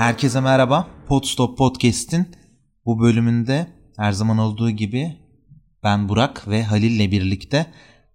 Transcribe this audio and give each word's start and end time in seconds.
Herkese 0.00 0.40
merhaba. 0.40 0.86
Podstop 1.08 1.58
Podcast'in 1.58 2.28
bu 2.86 3.00
bölümünde 3.00 3.66
her 3.96 4.12
zaman 4.12 4.38
olduğu 4.38 4.70
gibi 4.70 5.16
ben 5.82 6.08
Burak 6.08 6.48
ve 6.48 6.62
Halil 6.62 7.00
ile 7.00 7.10
birlikte 7.10 7.66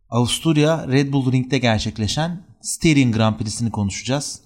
Avusturya 0.10 0.88
Red 0.88 1.14
Bull 1.14 1.32
Ring'de 1.32 1.58
gerçekleşen 1.58 2.46
Steering 2.62 3.16
Grand 3.16 3.36
Prix'sini 3.36 3.72
konuşacağız. 3.72 4.42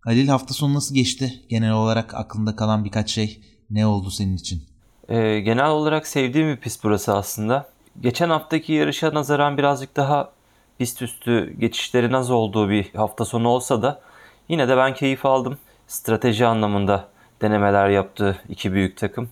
Halil 0.00 0.28
hafta 0.28 0.54
sonu 0.54 0.74
nasıl 0.74 0.94
geçti? 0.94 1.32
Genel 1.48 1.72
olarak 1.72 2.14
aklında 2.14 2.56
kalan 2.56 2.84
birkaç 2.84 3.10
şey 3.10 3.40
ne 3.70 3.86
oldu 3.86 4.10
senin 4.10 4.36
için? 4.36 4.62
Ee, 5.08 5.40
genel 5.40 5.68
olarak 5.68 6.06
sevdiğim 6.06 6.48
bir 6.48 6.56
pist 6.56 6.84
burası 6.84 7.16
aslında. 7.16 7.68
Geçen 8.00 8.30
haftaki 8.30 8.72
yarışa 8.72 9.14
nazaran 9.14 9.58
birazcık 9.58 9.96
daha 9.96 10.32
pist 10.78 11.02
üstü 11.02 11.54
geçişlerin 11.58 12.12
az 12.12 12.30
olduğu 12.30 12.70
bir 12.70 12.94
hafta 12.94 13.24
sonu 13.24 13.48
olsa 13.48 13.82
da 13.82 14.00
yine 14.48 14.68
de 14.68 14.76
ben 14.76 14.94
keyif 14.94 15.26
aldım. 15.26 15.58
Strateji 15.86 16.46
anlamında 16.46 17.08
denemeler 17.42 17.88
yaptı 17.88 18.38
iki 18.48 18.72
büyük 18.72 18.96
takım. 18.96 19.28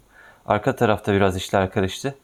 Arka 0.47 0.77
tarafta 0.77 1.12
biraz 1.12 1.36
işler 1.36 1.70
karıştı. 1.70 2.14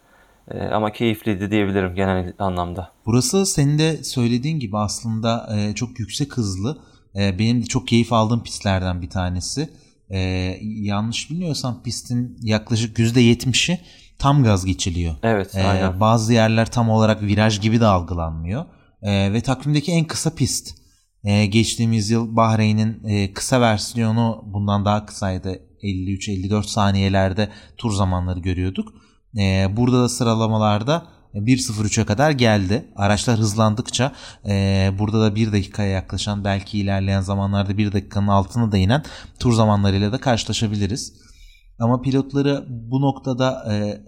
Ee, 0.50 0.58
ama 0.64 0.92
keyifliydi 0.92 1.50
diyebilirim 1.50 1.94
genel 1.94 2.32
anlamda. 2.38 2.92
Burası 3.06 3.46
senin 3.46 3.78
de 3.78 4.04
söylediğin 4.04 4.58
gibi 4.60 4.78
aslında 4.78 5.48
e, 5.56 5.74
çok 5.74 6.00
yüksek 6.00 6.36
hızlı. 6.36 6.78
E, 7.16 7.38
benim 7.38 7.62
de 7.62 7.66
çok 7.66 7.88
keyif 7.88 8.12
aldığım 8.12 8.42
pistlerden 8.42 9.02
bir 9.02 9.10
tanesi. 9.10 9.68
E, 10.10 10.18
yanlış 10.62 11.30
bilmiyorsam 11.30 11.82
pistin 11.82 12.38
yaklaşık 12.42 12.98
%70'i 12.98 13.80
tam 14.18 14.44
gaz 14.44 14.64
geçiliyor. 14.64 15.14
Evet, 15.22 15.54
E, 15.54 15.66
aynen. 15.66 16.00
bazı 16.00 16.32
yerler 16.32 16.70
tam 16.70 16.90
olarak 16.90 17.22
viraj 17.22 17.60
gibi 17.60 17.80
de 17.80 17.86
algılanmıyor. 17.86 18.64
E, 19.02 19.32
ve 19.32 19.40
takvimdeki 19.40 19.92
en 19.92 20.04
kısa 20.04 20.34
pist. 20.34 20.79
E, 21.24 21.46
geçtiğimiz 21.46 22.10
yıl 22.10 22.36
Bahreyn'in 22.36 23.04
e, 23.04 23.32
kısa 23.32 23.60
versiyonu 23.60 24.44
bundan 24.46 24.84
daha 24.84 25.06
kısaydı. 25.06 25.60
53-54 25.82 26.62
saniyelerde 26.66 27.48
tur 27.76 27.92
zamanları 27.92 28.40
görüyorduk. 28.40 28.94
E, 29.38 29.76
burada 29.76 30.02
da 30.02 30.08
sıralamalarda 30.08 31.06
1.03'e 31.34 32.04
kadar 32.04 32.30
geldi. 32.30 32.84
Araçlar 32.96 33.38
hızlandıkça 33.38 34.12
e, 34.48 34.90
burada 34.98 35.20
da 35.20 35.34
1 35.34 35.52
dakikaya 35.52 35.90
yaklaşan 35.90 36.44
belki 36.44 36.78
ilerleyen 36.78 37.20
zamanlarda 37.20 37.78
1 37.78 37.92
dakikanın 37.92 38.28
altına 38.28 38.72
da 38.72 38.78
inen 38.78 39.02
tur 39.38 39.52
zamanlarıyla 39.52 40.12
da 40.12 40.18
karşılaşabiliriz. 40.18 41.12
Ama 41.78 42.02
pilotları 42.02 42.64
bu 42.68 43.00
noktada 43.00 43.74
e, 43.74 44.00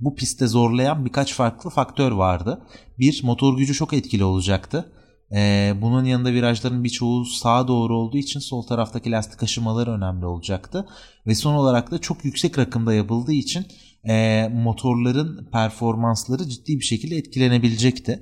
bu 0.00 0.14
pistte 0.14 0.46
zorlayan 0.46 1.04
birkaç 1.04 1.34
farklı 1.34 1.70
faktör 1.70 2.12
vardı. 2.12 2.62
Bir, 2.98 3.20
motor 3.24 3.56
gücü 3.56 3.74
çok 3.74 3.92
etkili 3.92 4.24
olacaktı. 4.24 4.92
Ee, 5.32 5.74
bunun 5.82 6.04
yanında 6.04 6.32
virajların 6.32 6.84
birçoğu 6.84 7.24
sağa 7.24 7.68
doğru 7.68 7.96
olduğu 7.96 8.16
için 8.16 8.40
sol 8.40 8.62
taraftaki 8.62 9.10
lastik 9.10 9.42
aşımaları 9.42 9.90
önemli 9.90 10.26
olacaktı. 10.26 10.88
Ve 11.26 11.34
son 11.34 11.54
olarak 11.54 11.90
da 11.90 11.98
çok 11.98 12.24
yüksek 12.24 12.58
rakımda 12.58 12.94
yapıldığı 12.94 13.32
için 13.32 13.66
e, 14.08 14.48
motorların 14.48 15.48
performansları 15.52 16.48
ciddi 16.48 16.78
bir 16.80 16.84
şekilde 16.84 17.16
etkilenebilecekti. 17.16 18.20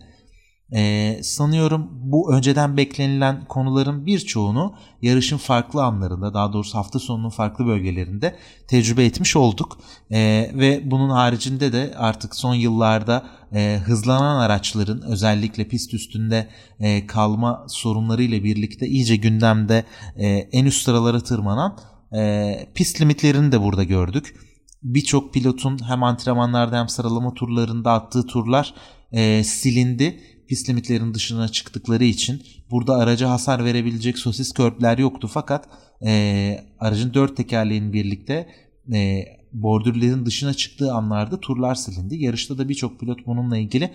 Ee, 0.72 1.20
sanıyorum 1.22 1.90
bu 1.92 2.34
önceden 2.34 2.76
beklenilen 2.76 3.44
konuların 3.44 4.06
birçoğunu 4.06 4.74
yarışın 5.02 5.36
farklı 5.36 5.84
anlarında 5.84 6.34
daha 6.34 6.52
doğrusu 6.52 6.78
hafta 6.78 6.98
sonunun 6.98 7.30
farklı 7.30 7.66
bölgelerinde 7.66 8.36
tecrübe 8.68 9.04
etmiş 9.04 9.36
olduk. 9.36 9.78
Ee, 10.10 10.50
ve 10.54 10.90
bunun 10.90 11.10
haricinde 11.10 11.72
de 11.72 11.94
artık 11.96 12.36
son 12.36 12.54
yıllarda 12.54 13.26
e, 13.54 13.80
hızlanan 13.84 14.36
araçların 14.36 15.02
özellikle 15.02 15.68
pist 15.68 15.94
üstünde 15.94 16.48
e, 16.80 17.06
kalma 17.06 17.64
sorunlarıyla 17.68 18.44
birlikte 18.44 18.86
iyice 18.86 19.16
gündemde 19.16 19.84
e, 20.16 20.28
en 20.28 20.64
üst 20.64 20.82
sıralara 20.84 21.20
tırmanan 21.20 21.78
e, 22.16 22.66
pist 22.74 23.00
limitlerini 23.00 23.52
de 23.52 23.62
burada 23.62 23.84
gördük. 23.84 24.36
Birçok 24.82 25.34
pilotun 25.34 25.78
hem 25.88 26.02
antrenmanlarda 26.02 26.78
hem 26.78 26.88
sıralama 26.88 27.34
turlarında 27.34 27.92
attığı 27.92 28.26
turlar 28.26 28.74
e, 29.12 29.44
silindi 29.44 30.20
pist 30.48 30.68
limitlerinin 30.68 31.14
dışına 31.14 31.48
çıktıkları 31.48 32.04
için 32.04 32.42
burada 32.70 32.96
araca 32.96 33.30
hasar 33.30 33.64
verebilecek 33.64 34.18
sosis 34.18 34.52
körpler 34.52 34.98
yoktu 34.98 35.30
fakat 35.32 35.68
e, 36.06 36.60
aracın 36.78 37.14
dört 37.14 37.36
tekerleğinin 37.36 37.92
birlikte 37.92 38.48
e, 38.94 39.24
bordürlerin 39.52 40.26
dışına 40.26 40.54
çıktığı 40.54 40.92
anlarda 40.92 41.40
turlar 41.40 41.74
silindi. 41.74 42.16
Yarışta 42.16 42.58
da 42.58 42.68
birçok 42.68 43.00
pilot 43.00 43.26
bununla 43.26 43.58
ilgili 43.58 43.90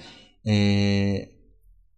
e, 0.47 1.29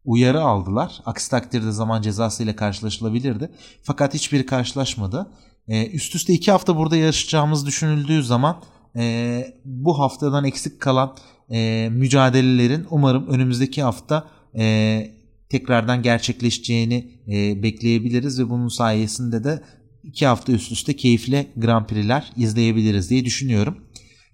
uyarı 0.05 0.41
aldılar. 0.41 1.01
Aksi 1.05 1.31
takdirde 1.31 1.71
zaman 1.71 2.01
cezası 2.01 2.43
ile 2.43 2.55
karşılaşılabilirdi. 2.55 3.51
Fakat 3.83 4.13
hiçbiri 4.13 4.45
karşılaşmadı. 4.45 5.31
E, 5.67 5.87
üst 5.87 6.15
üste 6.15 6.33
iki 6.33 6.51
hafta 6.51 6.77
burada 6.77 6.95
yarışacağımız 6.95 7.65
düşünüldüğü 7.65 8.23
zaman 8.23 8.63
e, 8.95 9.45
bu 9.65 9.99
haftadan 9.99 10.45
eksik 10.45 10.79
kalan 10.81 11.15
e, 11.51 11.89
mücadelelerin 11.91 12.87
umarım 12.89 13.27
önümüzdeki 13.27 13.83
hafta 13.83 14.27
e, 14.57 15.21
tekrardan 15.49 16.01
gerçekleşeceğini 16.01 17.21
e, 17.27 17.63
bekleyebiliriz 17.63 18.39
ve 18.39 18.49
bunun 18.49 18.67
sayesinde 18.67 19.43
de 19.43 19.63
iki 20.03 20.25
hafta 20.25 20.51
üst 20.51 20.71
üste 20.71 20.95
keyifli 20.95 21.47
Grand 21.55 21.85
Prix'ler 21.85 22.31
izleyebiliriz 22.37 23.09
diye 23.09 23.25
düşünüyorum. 23.25 23.77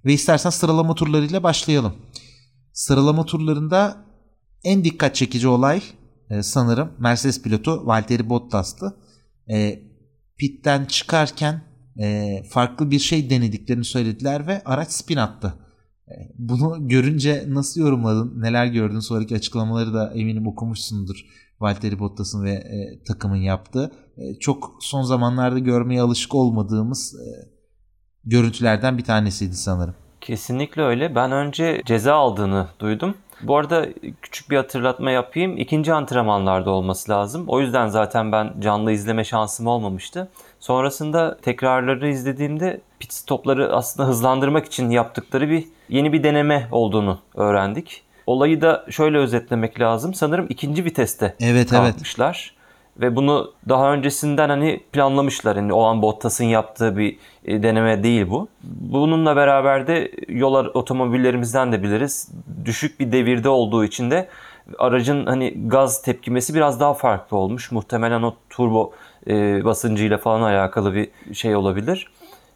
Ve 0.05 0.13
istersen 0.13 0.49
sıralama 0.49 0.95
turlarıyla 0.95 1.43
başlayalım. 1.43 1.93
Sıralama 2.73 3.25
turlarında 3.25 4.05
en 4.63 4.83
dikkat 4.83 5.15
çekici 5.15 5.47
olay 5.47 5.81
e, 6.29 6.43
sanırım 6.43 6.91
Mercedes 6.99 7.41
pilotu 7.41 7.87
Valtteri 7.87 8.29
Bottas'tı. 8.29 8.97
E, 9.49 9.79
pitten 10.37 10.85
çıkarken 10.85 11.61
e, 11.99 12.43
farklı 12.49 12.91
bir 12.91 12.99
şey 12.99 13.29
denediklerini 13.29 13.85
söylediler 13.85 14.47
ve 14.47 14.61
araç 14.65 14.91
spin 14.91 15.17
attı. 15.17 15.53
Bunu 16.37 16.87
görünce 16.87 17.45
nasıl 17.47 17.81
yorumladın? 17.81 18.41
Neler 18.41 18.65
gördün? 18.65 18.99
Sonraki 18.99 19.35
açıklamaları 19.35 19.93
da 19.93 20.13
eminim 20.15 20.47
okumuşsundur. 20.47 21.25
Valtteri 21.59 21.99
Bottas'ın 21.99 22.43
ve 22.43 22.51
e, 22.51 23.03
takımın 23.03 23.35
yaptığı. 23.35 23.91
E, 24.17 24.39
çok 24.39 24.77
son 24.81 25.01
zamanlarda 25.01 25.59
görmeye 25.59 26.01
alışık 26.01 26.35
olmadığımız 26.35 27.15
e, 27.15 27.25
görüntülerden 28.25 28.97
bir 28.97 29.03
tanesiydi 29.03 29.55
sanırım. 29.55 29.95
Kesinlikle 30.21 30.81
öyle. 30.81 31.15
Ben 31.15 31.31
önce 31.31 31.81
ceza 31.85 32.15
aldığını 32.15 32.67
duydum. 32.79 33.15
Bu 33.43 33.57
arada 33.57 33.85
küçük 34.21 34.49
bir 34.49 34.57
hatırlatma 34.57 35.11
yapayım. 35.11 35.57
İkinci 35.57 35.93
antrenmanlarda 35.93 36.71
olması 36.71 37.11
lazım. 37.11 37.43
O 37.47 37.61
yüzden 37.61 37.87
zaten 37.87 38.31
ben 38.31 38.53
canlı 38.59 38.91
izleme 38.91 39.23
şansım 39.23 39.67
olmamıştı. 39.67 40.29
Sonrasında 40.59 41.37
tekrarları 41.41 42.09
izlediğimde 42.09 42.81
pit 42.99 43.13
stopları 43.13 43.75
aslında 43.75 44.09
hızlandırmak 44.09 44.65
için 44.65 44.89
yaptıkları 44.89 45.49
bir 45.49 45.65
yeni 45.89 46.13
bir 46.13 46.23
deneme 46.23 46.67
olduğunu 46.71 47.19
öğrendik. 47.35 48.03
Olayı 48.27 48.61
da 48.61 48.85
şöyle 48.89 49.17
özetlemek 49.17 49.79
lazım. 49.79 50.13
Sanırım 50.13 50.45
ikinci 50.49 50.85
viteste 50.85 51.35
Evet, 51.39 51.69
kalkmışlar. 51.69 52.57
Ve 53.01 53.15
bunu 53.15 53.53
daha 53.69 53.93
öncesinden 53.93 54.49
hani 54.49 54.83
planlamışlar. 54.91 55.55
Yani 55.55 55.73
o 55.73 55.83
an 55.83 56.01
Bottas'ın 56.01 56.45
yaptığı 56.45 56.97
bir 56.97 57.17
e, 57.45 57.63
deneme 57.63 58.03
değil 58.03 58.29
bu. 58.29 58.47
Bununla 58.63 59.35
beraber 59.35 59.87
de 59.87 60.11
yol 60.27 60.53
otomobillerimizden 60.53 61.71
de 61.71 61.83
biliriz. 61.83 62.31
Düşük 62.65 62.99
bir 62.99 63.11
devirde 63.11 63.49
olduğu 63.49 63.85
için 63.85 64.11
de 64.11 64.29
aracın 64.77 65.25
hani 65.25 65.53
gaz 65.67 66.01
tepkimesi 66.01 66.55
biraz 66.55 66.79
daha 66.79 66.93
farklı 66.93 67.37
olmuş. 67.37 67.71
Muhtemelen 67.71 68.21
o 68.21 68.35
turbo 68.49 68.91
e, 69.27 69.65
basıncıyla 69.65 70.17
falan 70.17 70.41
alakalı 70.41 70.95
bir 70.95 71.09
şey 71.33 71.55
olabilir. 71.55 72.07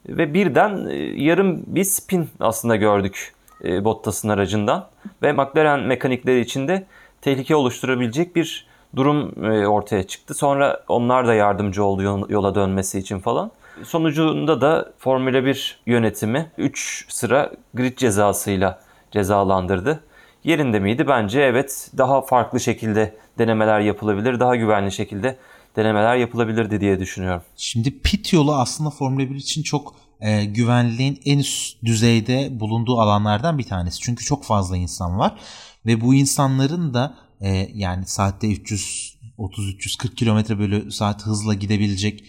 Ve 0.08 0.34
birden 0.34 0.88
e, 0.90 0.96
yarım 1.24 1.64
bir 1.68 1.84
spin 1.84 2.30
aslında 2.40 2.76
gördük 2.76 3.34
e, 3.64 3.84
Bottas'ın 3.84 4.30
aracından. 4.30 4.88
Ve 5.24 5.34
McLaren 5.34 5.80
mekanikleri 5.80 6.40
için 6.40 6.68
de 6.68 6.86
tehlike 7.22 7.56
oluşturabilecek 7.56 8.36
bir 8.36 8.68
durum 8.96 9.46
e, 9.46 9.68
ortaya 9.68 10.04
çıktı. 10.04 10.34
Sonra 10.34 10.84
onlar 10.88 11.28
da 11.28 11.34
yardımcı 11.34 11.84
oldu 11.84 12.28
yola 12.30 12.56
dönmesi 12.56 13.00
için 13.00 13.20
falan. 13.20 13.52
Sonucunda 13.84 14.62
da 14.62 14.92
Formula 14.98 15.46
1 15.46 15.82
yönetimi 15.86 16.52
3 16.58 17.06
sıra 17.10 17.52
grid 17.74 17.98
cezasıyla 17.98 18.80
cezalandırdı. 19.12 20.04
Yerinde 20.44 20.80
miydi? 20.80 21.08
Bence 21.08 21.42
evet 21.42 21.92
daha 21.98 22.22
farklı 22.22 22.60
şekilde 22.60 23.16
denemeler 23.38 23.80
yapılabilir. 23.80 24.40
Daha 24.40 24.56
güvenli 24.56 24.92
şekilde 24.92 25.38
denemeler 25.76 26.16
yapılabilirdi 26.16 26.82
diye 26.82 27.00
düşünüyorum. 27.00 27.44
Şimdi 27.56 28.00
pit 28.00 28.34
yolu 28.34 28.56
aslında 28.56 28.90
Formula 28.90 29.30
1 29.30 29.36
için 29.36 29.64
çok 29.64 29.96
e, 30.22 30.46
güvenliğin 30.46 31.22
en 31.26 31.40
üst 31.40 31.84
düzeyde 31.84 32.60
bulunduğu 32.60 33.00
alanlardan 33.00 33.58
bir 33.58 33.64
tanesi. 33.64 34.00
Çünkü 34.00 34.26
çok 34.26 34.44
fazla 34.44 34.78
insan 34.78 35.18
var 35.20 35.40
ve 35.86 36.02
bu 36.02 36.16
insanların 36.16 36.94
da 36.94 37.16
e, 37.42 37.70
yani 37.74 38.06
saatte 38.06 38.48
330-340 38.48 40.16
kilometre 40.16 40.60
bölü 40.60 40.92
saat 40.92 41.26
hızla 41.26 41.54
gidebilecek 41.54 42.24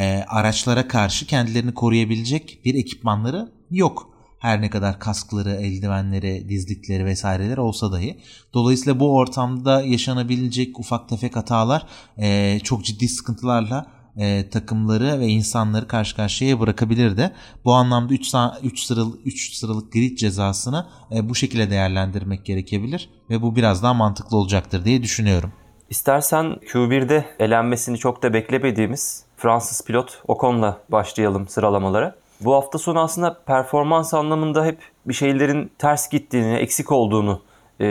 e, 0.00 0.24
araçlara 0.28 0.88
karşı 0.88 1.26
kendilerini 1.26 1.74
koruyabilecek 1.74 2.60
bir 2.64 2.74
ekipmanları 2.74 3.52
yok. 3.70 4.11
Her 4.42 4.60
ne 4.60 4.70
kadar 4.70 4.98
kaskları, 4.98 5.50
eldivenleri, 5.50 6.48
dizlikleri 6.48 7.04
vesaireler 7.04 7.56
olsa 7.56 7.92
dahi. 7.92 8.20
Dolayısıyla 8.54 9.00
bu 9.00 9.16
ortamda 9.16 9.82
yaşanabilecek 9.82 10.78
ufak 10.78 11.08
tefek 11.08 11.36
hatalar 11.36 11.86
e, 12.18 12.58
çok 12.60 12.84
ciddi 12.84 13.08
sıkıntılarla 13.08 13.86
e, 14.16 14.48
takımları 14.50 15.20
ve 15.20 15.26
insanları 15.26 15.88
karşı 15.88 16.16
karşıya 16.16 16.60
bırakabilirdi. 16.60 17.32
Bu 17.64 17.72
anlamda 17.72 18.14
3 18.14 18.34
3 18.62 18.80
sıralı 18.80 19.18
3 19.24 19.54
sıralık 19.54 19.92
grid 19.92 20.18
cezasını 20.18 20.86
e, 21.14 21.28
bu 21.28 21.34
şekilde 21.34 21.70
değerlendirmek 21.70 22.44
gerekebilir 22.44 23.10
ve 23.30 23.42
bu 23.42 23.56
biraz 23.56 23.82
daha 23.82 23.94
mantıklı 23.94 24.36
olacaktır 24.36 24.84
diye 24.84 25.02
düşünüyorum. 25.02 25.52
İstersen 25.90 26.46
Q1'de 26.46 27.24
elenmesini 27.38 27.98
çok 27.98 28.22
da 28.22 28.34
beklemediğimiz 28.34 29.24
Fransız 29.36 29.84
pilot 29.84 30.22
Ocon'la 30.28 30.80
başlayalım 30.88 31.48
sıralamalara. 31.48 32.21
Bu 32.44 32.54
hafta 32.54 32.78
sonu 32.78 33.00
aslında 33.00 33.34
performans 33.46 34.14
anlamında 34.14 34.64
hep 34.64 34.78
bir 35.06 35.14
şeylerin 35.14 35.72
ters 35.78 36.08
gittiğini, 36.08 36.54
eksik 36.54 36.92
olduğunu 36.92 37.40
e, 37.80 37.86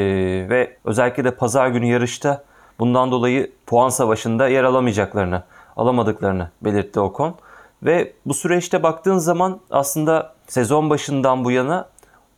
ve 0.50 0.78
özellikle 0.86 1.24
de 1.24 1.32
pazar 1.36 1.68
günü 1.68 1.86
yarışta 1.86 2.44
bundan 2.80 3.12
dolayı 3.12 3.52
puan 3.66 3.90
savaşında 3.90 4.48
yer 4.48 4.64
alamayacaklarını, 4.64 5.44
alamadıklarını 5.78 6.50
belirtti 6.62 7.00
Ocon. 7.00 7.36
Ve 7.84 8.14
bu 8.26 8.34
süreçte 8.34 8.84
baktığın 8.84 9.18
zaman 9.18 9.60
aslında 9.72 10.34
sezon 10.48 10.90
başından 10.90 11.46
bu 11.46 11.52
yana 11.52 11.90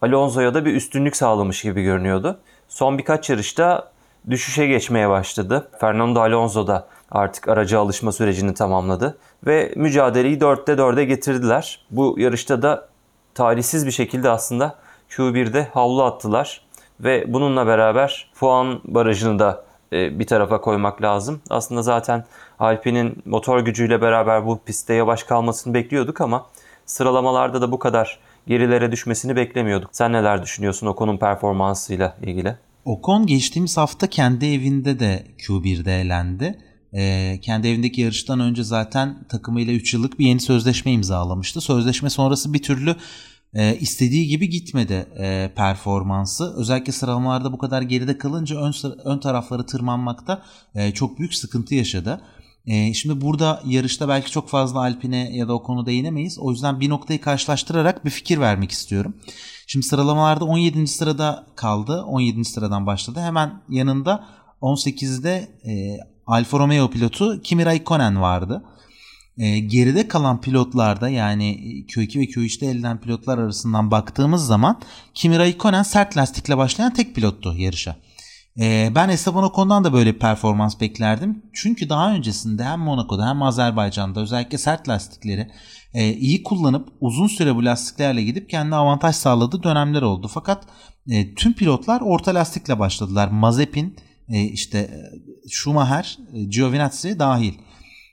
Alonso'ya 0.02 0.54
da 0.54 0.66
bir 0.66 0.74
üstünlük 0.76 1.16
sağlamış 1.16 1.62
gibi 1.62 1.84
görünüyordu. 1.84 2.40
Son 2.68 2.98
birkaç 2.98 3.30
yarışta 3.30 3.92
düşüşe 4.30 4.68
geçmeye 4.68 5.10
başladı. 5.10 5.70
Fernando 5.80 6.22
Alonso 6.22 6.68
da 6.68 6.88
artık 7.14 7.48
araca 7.48 7.80
alışma 7.80 8.12
sürecini 8.12 8.54
tamamladı 8.54 9.18
ve 9.46 9.74
mücadeleyi 9.76 10.38
4'te 10.38 10.72
4'e 10.72 11.06
getirdiler. 11.06 11.86
Bu 11.92 12.16
yarışta 12.20 12.62
da 12.62 12.88
talihsiz 13.34 13.86
bir 13.86 13.92
şekilde 13.92 14.30
aslında 14.30 14.76
Q1'de 15.10 15.68
havlu 15.74 16.04
attılar 16.04 16.62
ve 17.00 17.34
bununla 17.34 17.68
beraber 17.68 18.32
puan 18.40 18.82
barajını 18.84 19.40
da 19.40 19.66
e, 19.94 20.20
bir 20.20 20.28
tarafa 20.28 20.62
koymak 20.62 21.02
lazım. 21.02 21.42
Aslında 21.50 21.82
zaten 21.82 22.26
Alpine'in 22.60 23.24
motor 23.26 23.60
gücüyle 23.60 24.02
beraber 24.02 24.46
bu 24.46 24.60
pistte 24.66 24.94
yavaş 24.94 25.24
kalmasını 25.24 25.74
bekliyorduk 25.74 26.22
ama 26.22 26.46
sıralamalarda 26.86 27.62
da 27.62 27.72
bu 27.72 27.80
kadar 27.80 28.20
gerilere 28.48 28.92
düşmesini 28.92 29.36
beklemiyorduk. 29.36 29.90
Sen 29.92 30.14
neler 30.14 30.44
düşünüyorsun 30.44 30.88
o 30.88 30.96
konun 30.96 31.18
performansıyla 31.18 32.18
ilgili? 32.22 32.58
Ocon 32.86 33.26
geçtiğimiz 33.26 33.78
hafta 33.78 34.08
kendi 34.08 34.46
evinde 34.46 35.00
de 35.00 35.24
Q1'de 35.38 36.02
elendi. 36.02 36.73
Ee, 36.96 37.40
kendi 37.42 37.68
evindeki 37.68 38.02
yarıştan 38.02 38.40
önce 38.40 38.64
zaten 38.64 39.28
takımıyla 39.30 39.74
3 39.74 39.94
yıllık 39.94 40.20
bir 40.20 40.26
yeni 40.26 40.40
sözleşme 40.40 40.92
imzalamıştı. 40.92 41.62
Sözleşme 41.62 42.10
sonrası 42.10 42.54
bir 42.54 42.62
türlü 42.64 42.96
e, 43.54 43.78
istediği 43.80 44.28
gibi 44.28 44.50
gitmedi 44.50 45.08
e, 45.20 45.52
performansı. 45.56 46.54
Özellikle 46.58 46.92
sıralamalarda 46.92 47.52
bu 47.52 47.58
kadar 47.58 47.82
geride 47.82 48.18
kalınca 48.18 48.58
ön, 48.58 48.74
ön 49.06 49.20
tarafları 49.20 49.66
tırmanmakta 49.66 50.44
e, 50.76 50.92
çok 50.92 51.20
büyük 51.20 51.36
sıkıntı 51.36 51.76
yaşadı. 51.76 52.22
E, 52.66 52.94
şimdi 52.94 53.22
burada 53.22 53.62
yarışta 53.66 54.08
belki 54.08 54.32
çok 54.32 54.50
fazla 54.50 54.80
Alpine 54.80 55.36
ya 55.36 55.48
da 55.48 55.54
o 55.54 55.64
konuda 55.64 55.86
değinemeyiz. 55.86 56.40
O 56.40 56.52
yüzden 56.52 56.80
bir 56.80 56.90
noktayı 56.90 57.22
karşılaştırarak 57.22 58.06
bir 58.06 58.10
fikir 58.10 58.40
vermek 58.40 58.72
istiyorum. 58.72 59.16
Şimdi 59.68 59.86
sıralamalarda 59.86 60.46
17. 60.46 60.88
sırada 60.88 61.48
kaldı. 61.56 62.04
17. 62.04 62.46
sıradan 62.46 62.86
başladı. 62.86 63.20
Hemen 63.20 63.62
yanında 63.70 64.28
18'de 64.62 65.48
e, 65.66 65.98
Alfa 66.28 66.60
Romeo 66.60 66.90
pilotu 66.90 67.42
Kimi 67.42 67.66
Raikkonen 67.66 68.22
vardı. 68.22 68.64
E, 69.38 69.60
geride 69.60 70.08
kalan 70.08 70.42
pilotlarda 70.42 71.10
yani 71.10 71.46
Q2 71.88 72.20
ve 72.20 72.24
Q3'te 72.24 72.66
elenen 72.66 73.02
pilotlar 73.02 73.38
arasından 73.38 73.92
baktığımız 73.92 74.46
zaman 74.46 74.82
Kimi 75.14 75.40
Raikkonen 75.40 75.84
sert 75.84 76.18
lastikle 76.18 76.58
başlayan 76.58 76.94
tek 76.94 77.16
pilottu 77.16 77.54
yarışa. 77.58 77.96
E, 78.60 78.92
ben 78.96 79.10
Esteban 79.10 79.44
Ocon'dan 79.44 79.84
da 79.84 79.94
böyle 79.94 80.14
bir 80.14 80.20
performans 80.20 80.80
beklerdim. 80.82 81.44
Çünkü 81.54 81.90
daha 81.90 82.14
öncesinde 82.14 82.64
hem 82.64 82.80
Monaco'da 82.80 83.30
hem 83.30 83.42
Azerbaycan'da 83.42 84.22
özellikle 84.22 84.58
sert 84.58 84.90
lastikleri 84.90 85.52
e, 85.94 86.14
iyi 86.14 86.44
kullanıp 86.44 86.90
uzun 87.02 87.28
süre 87.28 87.56
bu 87.56 87.66
lastiklerle 87.66 88.24
gidip 88.24 88.50
kendine 88.50 88.76
avantaj 88.76 89.16
sağladığı 89.16 89.64
dönemler 89.64 90.02
oldu. 90.02 90.28
Fakat 90.34 90.64
e, 91.08 91.36
tüm 91.36 91.54
pilotlar 91.54 92.02
orta 92.02 92.34
lastikle 92.34 92.80
başladılar. 92.80 93.28
Mazepin, 93.28 93.96
e, 94.30 94.42
işte 94.42 94.90
Schumacher, 95.50 96.18
e, 96.34 96.44
Giovinazzi 96.44 97.20
dahil. 97.20 97.54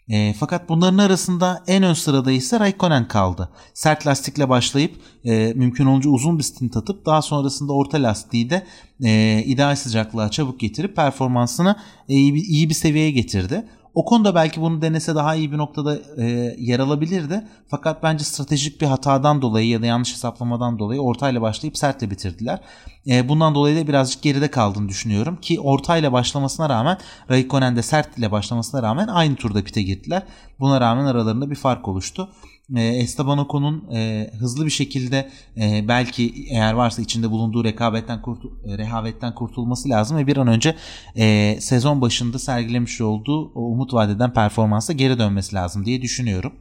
E, 0.09 0.35
fakat 0.41 0.69
bunların 0.69 0.99
arasında 0.99 1.65
en 1.67 1.83
ön 1.83 1.95
sırada 1.95 2.33
ise 2.33 2.61
Raikkonen 2.61 3.09
kaldı. 3.09 3.49
Sert 3.75 4.07
lastikle 4.07 4.49
başlayıp 4.49 4.97
e, 5.25 5.53
mümkün 5.53 5.87
olunca 5.87 6.11
uzun 6.11 6.39
bir 6.39 6.43
stint 6.43 6.77
atıp 6.77 7.07
daha 7.07 7.23
sonrasında 7.23 7.73
orta 7.73 8.03
lastiği 8.03 8.51
de 8.51 8.67
e, 9.05 9.43
ideal 9.47 9.77
sıcaklığa 9.77 10.31
çabuk 10.31 10.61
getirip 10.61 10.97
performansını 10.97 11.77
e, 12.09 12.15
iyi, 12.15 12.35
bir, 12.35 12.43
iyi 12.43 12.69
bir 12.69 12.75
seviyeye 12.75 13.11
getirdi. 13.11 13.69
O 13.95 14.05
konuda 14.05 14.35
belki 14.35 14.61
bunu 14.61 14.83
denese 14.83 15.15
daha 15.15 15.35
iyi 15.35 15.53
bir 15.53 15.59
noktada 15.59 15.99
e, 16.17 16.25
yer 16.59 16.81
alabilirdi. 16.81 17.49
Fakat 17.69 18.03
bence 18.03 18.25
stratejik 18.25 18.81
bir 18.81 18.87
hatadan 18.87 19.43
dolayı 19.43 19.69
ya 19.69 19.83
da 19.83 19.87
yanlış 19.87 20.13
hesaplamadan 20.13 20.79
dolayı 20.79 21.01
ortayla 21.01 21.43
başlayıp 21.43 21.79
sertle 21.79 22.11
bitirdiler. 22.11 22.61
E, 23.07 23.29
bundan 23.29 23.55
dolayı 23.55 23.77
da 23.77 23.89
birazcık 23.89 24.23
geride 24.23 24.51
kaldığını 24.51 24.89
düşünüyorum 24.89 25.37
ki 25.37 25.61
ortayla 25.61 26.13
başlamasına 26.13 26.69
rağmen 26.69 26.99
Raikkonen 27.31 27.77
de 27.77 27.83
sert 27.83 28.31
başlamasına 28.31 28.83
rağmen 28.83 29.09
aynı 29.09 29.37
turda 29.37 29.65
pite 29.65 29.83
girdiler. 29.83 30.23
Buna 30.61 30.81
rağmen 30.81 31.05
aralarında 31.05 31.51
bir 31.51 31.57
fark 31.57 31.89
oluştu 31.89 32.29
e, 32.77 32.83
Esteban 32.83 33.39
Ocon'un 33.39 33.95
e, 33.95 34.31
hızlı 34.39 34.67
bir 34.67 34.71
şekilde 34.71 35.31
e, 35.57 35.89
belki 35.89 36.47
eğer 36.51 36.73
varsa 36.73 37.03
içinde 37.03 37.31
bulunduğu 37.31 37.65
rekabetten 37.65 38.23
kurtul 38.23 38.51
e, 38.65 38.79
rehavetten 38.79 39.35
kurtulması 39.35 39.89
lazım 39.89 40.17
ve 40.17 40.27
bir 40.27 40.37
an 40.37 40.47
önce 40.47 40.77
e, 41.17 41.57
sezon 41.61 42.01
başında 42.01 42.39
sergilemiş 42.39 43.01
olduğu 43.01 43.53
o 43.55 43.61
umut 43.61 43.95
vadeden 43.95 44.33
performansa 44.33 44.93
geri 44.93 45.19
dönmesi 45.19 45.55
lazım 45.55 45.85
diye 45.85 46.03
düşünüyorum. 46.03 46.53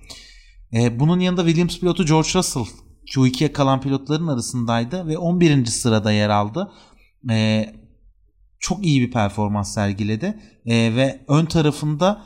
E, 0.73 0.99
bunun 0.99 1.19
yanında 1.19 1.45
Williams 1.45 1.79
pilotu 1.79 2.05
George 2.05 2.29
Russell 2.35 2.65
Q2'ye 3.15 3.53
kalan 3.53 3.81
pilotların 3.81 4.27
arasındaydı 4.27 5.07
ve 5.07 5.17
11. 5.17 5.65
sırada 5.65 6.11
yer 6.11 6.29
aldı. 6.29 6.71
E, 7.29 7.65
çok 8.59 8.85
iyi 8.85 9.01
bir 9.01 9.11
performans 9.11 9.73
sergiledi 9.73 10.39
e, 10.65 10.95
ve 10.95 11.25
ön 11.27 11.45
tarafında 11.45 12.21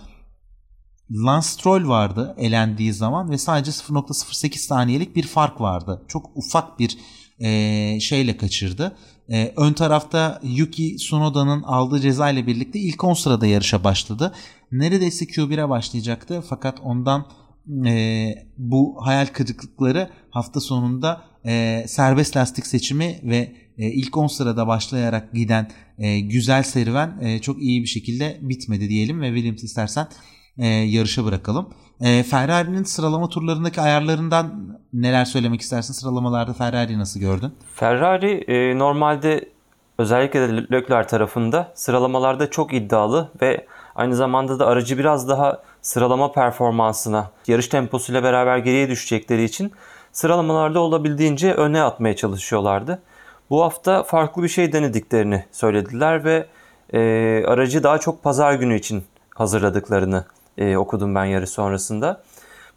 Lance 1.12 1.48
Stroll 1.48 1.88
vardı 1.88 2.36
elendiği 2.38 2.93
zaman 2.93 3.29
ve 3.29 3.38
sadece 3.38 3.72
0.08 3.72 4.57
saniyelik 4.57 5.15
bir 5.15 5.27
fark 5.27 5.62
vardı. 5.62 6.01
Çok 6.07 6.31
ufak 6.36 6.79
bir 6.79 6.98
e, 7.39 8.00
şeyle 8.00 8.38
kaçırdı. 8.38 8.98
E, 9.29 9.53
ön 9.57 9.74
tarafta 9.74 10.39
Yuki 10.43 10.95
Tsunoda'nın 10.95 11.63
aldığı 11.63 12.00
ceza 12.00 12.29
ile 12.29 12.48
birlikte 12.48 12.79
ilk 12.79 13.03
10 13.03 13.13
sırada 13.13 13.45
yarışa 13.45 13.83
başladı. 13.83 14.33
Neredeyse 14.72 15.25
Q1'e 15.25 15.69
başlayacaktı 15.69 16.43
fakat 16.50 16.79
ondan 16.83 17.25
e, 17.86 18.33
bu 18.57 18.95
hayal 19.05 19.25
kırıklıkları 19.25 20.10
hafta 20.29 20.60
sonunda 20.60 21.22
e, 21.45 21.86
serbest 21.88 22.38
lastik 22.38 22.67
seçimi 22.67 23.19
ve 23.24 23.55
e, 23.77 23.91
ilk 23.91 24.17
10 24.17 24.27
sırada 24.27 24.67
başlayarak 24.67 25.33
giden 25.33 25.72
e, 25.98 26.19
güzel 26.19 26.63
serüven 26.63 27.19
e, 27.22 27.39
çok 27.39 27.62
iyi 27.62 27.81
bir 27.81 27.88
şekilde 27.88 28.39
bitmedi 28.41 28.89
diyelim 28.89 29.22
ve 29.22 29.27
Williams 29.27 29.63
istersen 29.63 30.07
e, 30.57 30.67
yarışa 30.67 31.25
bırakalım. 31.25 31.69
E, 32.01 32.24
Ferrari'nin 32.24 32.83
sıralama 32.83 33.29
turlarındaki 33.29 33.81
ayarlarından 33.81 34.77
neler 34.93 35.25
söylemek 35.25 35.62
istersin? 35.62 35.93
Sıralamalarda 35.93 36.53
Ferrari 36.53 37.00
nasıl 37.00 37.19
gördün? 37.19 37.53
Ferrari 37.75 38.31
e, 38.31 38.79
normalde 38.79 39.50
özellikle 39.98 40.39
de 40.39 40.67
Leclerc 40.72 41.07
tarafında 41.07 41.72
sıralamalarda 41.75 42.50
çok 42.50 42.74
iddialı 42.74 43.29
ve 43.41 43.67
aynı 43.95 44.15
zamanda 44.15 44.60
da 44.60 44.67
aracı 44.67 44.98
biraz 44.98 45.29
daha 45.29 45.63
sıralama 45.81 46.31
performansına, 46.31 47.31
yarış 47.48 47.67
temposuyla 47.67 48.24
beraber 48.24 48.57
geriye 48.57 48.89
düşecekleri 48.89 49.43
için 49.43 49.72
sıralamalarda 50.12 50.79
olabildiğince 50.79 51.53
öne 51.53 51.81
atmaya 51.81 52.15
çalışıyorlardı. 52.15 53.01
Bu 53.50 53.63
hafta 53.63 54.03
farklı 54.03 54.43
bir 54.43 54.48
şey 54.48 54.74
denediklerini 54.74 55.45
söylediler 55.51 56.24
ve 56.24 56.48
e, 56.93 57.00
aracı 57.48 57.83
daha 57.83 57.98
çok 57.98 58.24
pazar 58.24 58.53
günü 58.53 58.75
için 58.75 59.03
hazırladıklarını 59.36 60.25
e, 60.57 60.77
okudum 60.77 61.15
ben 61.15 61.25
yarış 61.25 61.50
sonrasında. 61.50 62.22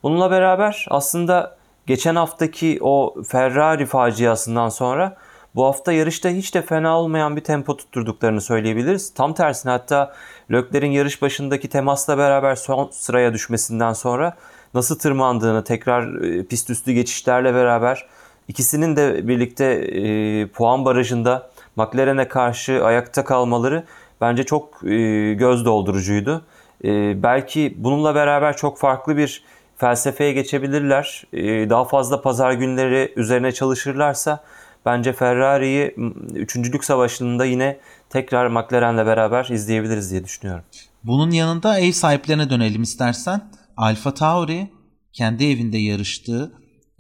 Bununla 0.02 0.30
beraber 0.30 0.86
aslında 0.90 1.56
geçen 1.86 2.16
haftaki 2.16 2.78
o 2.80 3.14
Ferrari 3.28 3.86
faciasından 3.86 4.68
sonra 4.68 5.16
bu 5.54 5.64
hafta 5.64 5.92
yarışta 5.92 6.28
hiç 6.28 6.54
de 6.54 6.62
fena 6.62 6.98
olmayan 6.98 7.36
bir 7.36 7.44
tempo 7.44 7.76
tutturduklarını 7.76 8.40
söyleyebiliriz. 8.40 9.14
Tam 9.14 9.34
tersine 9.34 9.72
hatta 9.72 10.14
Lökler'in 10.50 10.90
yarış 10.90 11.22
başındaki 11.22 11.68
temasla 11.68 12.18
beraber 12.18 12.54
son 12.54 12.88
sıraya 12.92 13.32
düşmesinden 13.32 13.92
sonra 13.92 14.36
nasıl 14.74 14.98
tırmandığını 14.98 15.64
tekrar 15.64 16.22
e, 16.22 16.44
pist 16.44 16.70
üstü 16.70 16.92
geçişlerle 16.92 17.54
beraber 17.54 18.06
ikisinin 18.48 18.96
de 18.96 19.28
birlikte 19.28 19.64
e, 19.64 20.46
puan 20.46 20.84
barajında 20.84 21.50
McLaren'e 21.76 22.28
karşı 22.28 22.84
ayakta 22.84 23.24
kalmaları 23.24 23.84
bence 24.20 24.44
çok 24.44 24.84
e, 24.84 25.34
göz 25.34 25.64
doldurucuydu. 25.64 26.44
E, 26.84 27.22
belki 27.22 27.74
bununla 27.78 28.14
beraber 28.14 28.56
çok 28.56 28.78
farklı 28.78 29.16
bir 29.16 29.42
felsefeye 29.76 30.32
geçebilirler. 30.32 31.24
E, 31.32 31.70
daha 31.70 31.84
fazla 31.84 32.22
pazar 32.22 32.52
günleri 32.52 33.12
üzerine 33.16 33.52
çalışırlarsa 33.52 34.44
bence 34.86 35.12
Ferrari'yi 35.12 35.94
üçüncülük 36.34 36.84
savaşında 36.84 37.44
yine 37.44 37.78
tekrar 38.10 38.48
McLaren'le 38.48 39.06
beraber 39.06 39.48
izleyebiliriz 39.50 40.10
diye 40.10 40.24
düşünüyorum. 40.24 40.64
Bunun 41.04 41.30
yanında 41.30 41.78
ev 41.78 41.92
sahiplerine 41.92 42.50
dönelim 42.50 42.82
istersen. 42.82 43.40
Alfa 43.76 44.14
Tauri 44.14 44.70
kendi 45.12 45.44
evinde 45.44 45.78
yarıştığı 45.78 46.52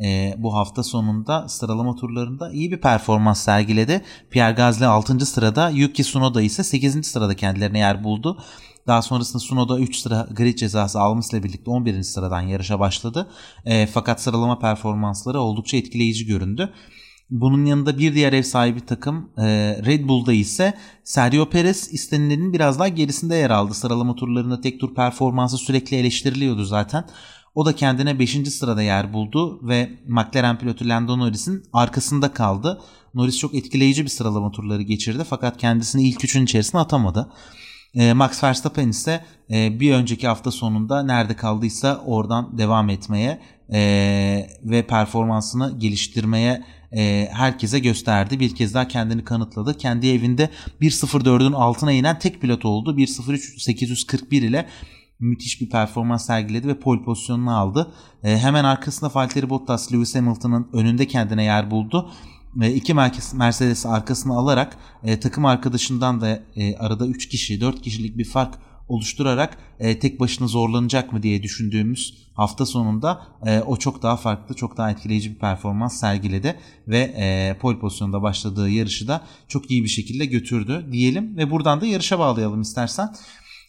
e, 0.04 0.34
bu 0.38 0.54
hafta 0.54 0.82
sonunda 0.82 1.48
sıralama 1.48 1.96
turlarında 1.96 2.50
iyi 2.50 2.72
bir 2.72 2.80
performans 2.80 3.44
sergiledi. 3.44 4.04
Pierre 4.30 4.52
Gasly 4.52 4.86
6. 4.86 5.26
sırada, 5.26 5.70
Yuki 5.70 6.02
Tsunoda 6.02 6.42
ise 6.42 6.64
8. 6.64 7.06
sırada 7.06 7.36
kendilerine 7.36 7.78
yer 7.78 8.04
buldu. 8.04 8.38
Daha 8.86 9.02
sonrasında 9.02 9.38
Tsunoda 9.38 9.78
3 9.78 9.96
sıra 9.96 10.28
grid 10.30 10.58
cezası 10.58 11.00
almasıyla 11.00 11.44
birlikte 11.44 11.70
11. 11.70 12.02
sıradan 12.02 12.40
yarışa 12.40 12.80
başladı. 12.80 13.28
E, 13.64 13.86
fakat 13.86 14.22
sıralama 14.22 14.58
performansları 14.58 15.40
oldukça 15.40 15.76
etkileyici 15.76 16.26
göründü. 16.26 16.72
Bunun 17.30 17.64
yanında 17.64 17.98
bir 17.98 18.14
diğer 18.14 18.32
ev 18.32 18.42
sahibi 18.42 18.80
takım 18.80 19.30
e, 19.38 19.44
Red 19.86 20.08
Bull'da 20.08 20.32
ise 20.32 20.74
Sergio 21.04 21.50
Perez 21.50 21.92
istenilenin 21.92 22.52
biraz 22.52 22.78
daha 22.78 22.88
gerisinde 22.88 23.34
yer 23.36 23.50
aldı. 23.50 23.74
Sıralama 23.74 24.14
turlarında 24.14 24.60
tek 24.60 24.80
tur 24.80 24.94
performansı 24.94 25.58
sürekli 25.58 25.96
eleştiriliyordu 25.96 26.64
zaten. 26.64 27.04
O 27.54 27.66
da 27.66 27.74
kendine 27.74 28.18
5. 28.18 28.30
sırada 28.52 28.82
yer 28.82 29.12
buldu 29.12 29.68
ve 29.68 29.90
McLaren 30.06 30.58
pilotu 30.58 30.88
Lando 30.88 31.18
Norris'in 31.18 31.62
arkasında 31.72 32.32
kaldı. 32.32 32.80
Norris 33.14 33.38
çok 33.38 33.54
etkileyici 33.54 34.04
bir 34.04 34.08
sıralama 34.08 34.50
turları 34.50 34.82
geçirdi 34.82 35.24
fakat 35.30 35.56
kendisini 35.58 36.08
ilk 36.08 36.24
üçün 36.24 36.44
içerisine 36.44 36.80
atamadı. 36.80 37.28
E, 37.96 38.12
Max 38.12 38.44
Verstappen 38.44 38.88
ise 38.88 39.24
e, 39.50 39.80
bir 39.80 39.92
önceki 39.92 40.28
hafta 40.28 40.50
sonunda 40.50 41.02
nerede 41.02 41.36
kaldıysa 41.36 42.02
oradan 42.06 42.58
devam 42.58 42.88
etmeye 42.90 43.40
e, 43.72 43.80
ve 44.64 44.86
performansını 44.86 45.78
geliştirmeye 45.78 46.64
herkese 47.30 47.78
gösterdi. 47.78 48.40
Bir 48.40 48.54
kez 48.54 48.74
daha 48.74 48.88
kendini 48.88 49.24
kanıtladı. 49.24 49.78
Kendi 49.78 50.08
evinde 50.08 50.50
1.04'ün 50.80 51.52
altına 51.52 51.92
inen 51.92 52.18
tek 52.18 52.40
pilot 52.40 52.64
oldu. 52.64 52.96
1.03.841 52.96 54.36
ile 54.36 54.66
müthiş 55.20 55.60
bir 55.60 55.70
performans 55.70 56.26
sergiledi 56.26 56.68
ve 56.68 56.78
pole 56.78 57.02
pozisyonunu 57.02 57.56
aldı. 57.56 57.92
Hemen 58.22 58.64
arkasında 58.64 59.10
Valtteri 59.14 59.50
Bottas 59.50 59.92
Lewis 59.92 60.14
Hamilton'ın 60.14 60.68
önünde 60.72 61.06
kendine 61.06 61.44
yer 61.44 61.70
buldu. 61.70 62.10
E, 62.62 62.72
iki 62.72 62.94
Mercedes 63.34 63.86
arkasını 63.86 64.32
alarak 64.36 64.78
e, 65.02 65.20
takım 65.20 65.44
arkadaşından 65.44 66.20
da 66.20 66.42
e, 66.56 66.76
arada 66.76 67.06
3 67.06 67.28
kişi 67.28 67.60
4 67.60 67.82
kişilik 67.82 68.18
bir 68.18 68.24
fark 68.24 68.54
oluşturarak 68.88 69.58
tek 69.78 70.20
başına 70.20 70.46
zorlanacak 70.46 71.12
mı 71.12 71.22
diye 71.22 71.42
düşündüğümüz 71.42 72.28
hafta 72.34 72.66
sonunda 72.66 73.22
o 73.66 73.76
çok 73.76 74.02
daha 74.02 74.16
farklı, 74.16 74.54
çok 74.54 74.76
daha 74.76 74.90
etkileyici 74.90 75.34
bir 75.34 75.38
performans 75.38 76.00
sergiledi 76.00 76.58
ve 76.88 77.56
pole 77.60 77.78
pozisyonda 77.78 78.22
başladığı 78.22 78.70
yarışı 78.70 79.08
da 79.08 79.24
çok 79.48 79.70
iyi 79.70 79.84
bir 79.84 79.88
şekilde 79.88 80.26
götürdü 80.26 80.88
diyelim 80.92 81.36
ve 81.36 81.50
buradan 81.50 81.80
da 81.80 81.86
yarışa 81.86 82.18
bağlayalım 82.18 82.60
istersen. 82.60 83.14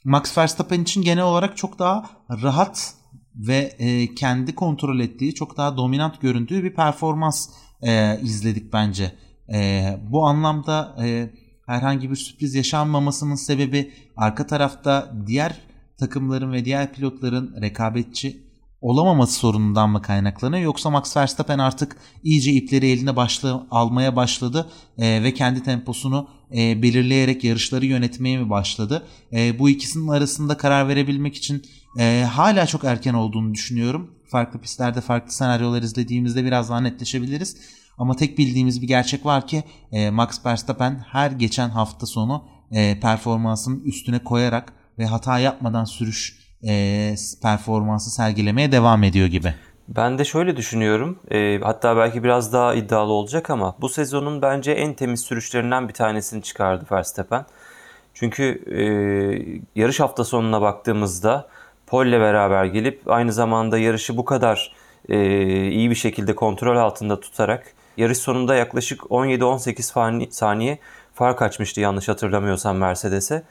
Max 0.05 0.37
Verstappen 0.37 0.81
için 0.81 1.01
genel 1.01 1.23
olarak 1.23 1.57
çok 1.57 1.79
daha 1.79 2.09
rahat 2.43 2.93
ve 3.35 3.77
kendi 4.15 4.55
kontrol 4.55 4.99
ettiği, 4.99 5.35
çok 5.35 5.57
daha 5.57 5.77
dominant 5.77 6.21
göründüğü 6.21 6.63
bir 6.63 6.75
performans 6.75 7.49
e, 7.81 8.19
izledik 8.21 8.73
bence. 8.73 9.11
E, 9.53 9.83
bu 10.09 10.27
anlamda 10.27 10.95
e, 11.03 11.29
herhangi 11.67 12.09
bir 12.09 12.15
sürpriz 12.15 12.55
yaşanmamasının 12.55 13.35
sebebi 13.35 13.91
arka 14.17 14.47
tarafta 14.47 15.13
diğer 15.27 15.59
takımların 15.97 16.51
ve 16.51 16.65
diğer 16.65 16.93
pilotların 16.93 17.61
rekabetçi 17.61 18.47
olamaması 18.81 19.33
sorunundan 19.33 19.89
mı 19.89 20.01
kaynaklanıyor 20.01 20.63
yoksa 20.63 20.89
Max 20.89 21.17
Verstappen 21.17 21.59
artık 21.59 21.97
iyice 22.23 22.51
ipleri 22.51 22.89
eline 22.89 23.15
başla, 23.15 23.67
almaya 23.71 24.15
başladı 24.15 24.69
e, 24.97 25.23
ve 25.23 25.33
kendi 25.33 25.63
temposunu 25.63 26.27
e, 26.57 26.81
belirleyerek 26.81 27.43
yarışları 27.43 27.85
yönetmeye 27.85 28.37
mi 28.37 28.49
başladı? 28.49 29.03
E, 29.33 29.59
bu 29.59 29.69
ikisinin 29.69 30.07
arasında 30.07 30.57
karar 30.57 30.87
verebilmek 30.87 31.35
için 31.35 31.63
e, 31.97 32.23
hala 32.23 32.65
çok 32.65 32.83
erken 32.83 33.13
olduğunu 33.13 33.53
düşünüyorum. 33.53 34.11
Farklı 34.31 34.61
pistlerde 34.61 35.01
farklı 35.01 35.31
senaryolar 35.31 35.81
izlediğimizde 35.81 36.45
biraz 36.45 36.69
daha 36.69 36.81
netleşebiliriz. 36.81 37.57
Ama 37.97 38.15
tek 38.15 38.37
bildiğimiz 38.37 38.81
bir 38.81 38.87
gerçek 38.87 39.25
var 39.25 39.47
ki 39.47 39.63
e, 39.91 40.09
Max 40.09 40.45
Verstappen 40.45 41.03
her 41.11 41.31
geçen 41.31 41.69
hafta 41.69 42.05
sonu 42.05 42.43
e, 42.71 42.99
performansının 42.99 43.79
üstüne 43.79 44.19
koyarak 44.19 44.73
ve 44.99 45.05
hata 45.05 45.39
yapmadan 45.39 45.85
sürüş 45.85 46.39
e, 46.67 47.15
performansı 47.41 48.11
sergilemeye 48.11 48.71
devam 48.71 49.03
ediyor 49.03 49.27
gibi. 49.27 49.53
Ben 49.87 50.17
de 50.17 50.25
şöyle 50.25 50.57
düşünüyorum. 50.57 51.19
E, 51.31 51.59
hatta 51.63 51.97
belki 51.97 52.23
biraz 52.23 52.53
daha 52.53 52.73
iddialı 52.73 53.11
olacak 53.11 53.49
ama 53.49 53.75
bu 53.81 53.89
sezonun 53.89 54.41
bence 54.41 54.71
en 54.71 54.93
temiz 54.93 55.21
sürüşlerinden 55.21 55.87
bir 55.87 55.93
tanesini 55.93 56.43
çıkardı 56.43 56.85
Verstappen. 56.91 57.45
Çünkü 58.13 58.43
e, 58.67 58.81
yarış 59.75 59.99
hafta 59.99 60.23
sonuna 60.23 60.61
baktığımızda 60.61 61.49
Paul'le 61.87 62.19
beraber 62.19 62.65
gelip 62.65 63.01
aynı 63.05 63.33
zamanda 63.33 63.77
yarışı 63.77 64.17
bu 64.17 64.25
kadar 64.25 64.73
e, 65.09 65.17
iyi 65.69 65.89
bir 65.89 65.95
şekilde 65.95 66.35
kontrol 66.35 66.77
altında 66.77 67.19
tutarak 67.19 67.73
yarış 67.97 68.17
sonunda 68.17 68.55
yaklaşık 68.55 69.01
17-18 69.01 70.31
saniye 70.31 70.79
fark 71.13 71.41
açmıştı 71.41 71.81
yanlış 71.81 72.07
hatırlamıyorsam 72.07 72.77
Mercedes'e. 72.77 73.43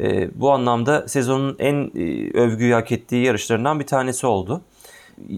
E, 0.00 0.40
bu 0.40 0.52
anlamda 0.52 1.08
sezonun 1.08 1.56
en 1.58 1.90
e, 1.94 2.30
övgüyü 2.38 2.74
hak 2.74 2.92
ettiği 2.92 3.24
yarışlarından 3.24 3.80
bir 3.80 3.86
tanesi 3.86 4.26
oldu. 4.26 4.60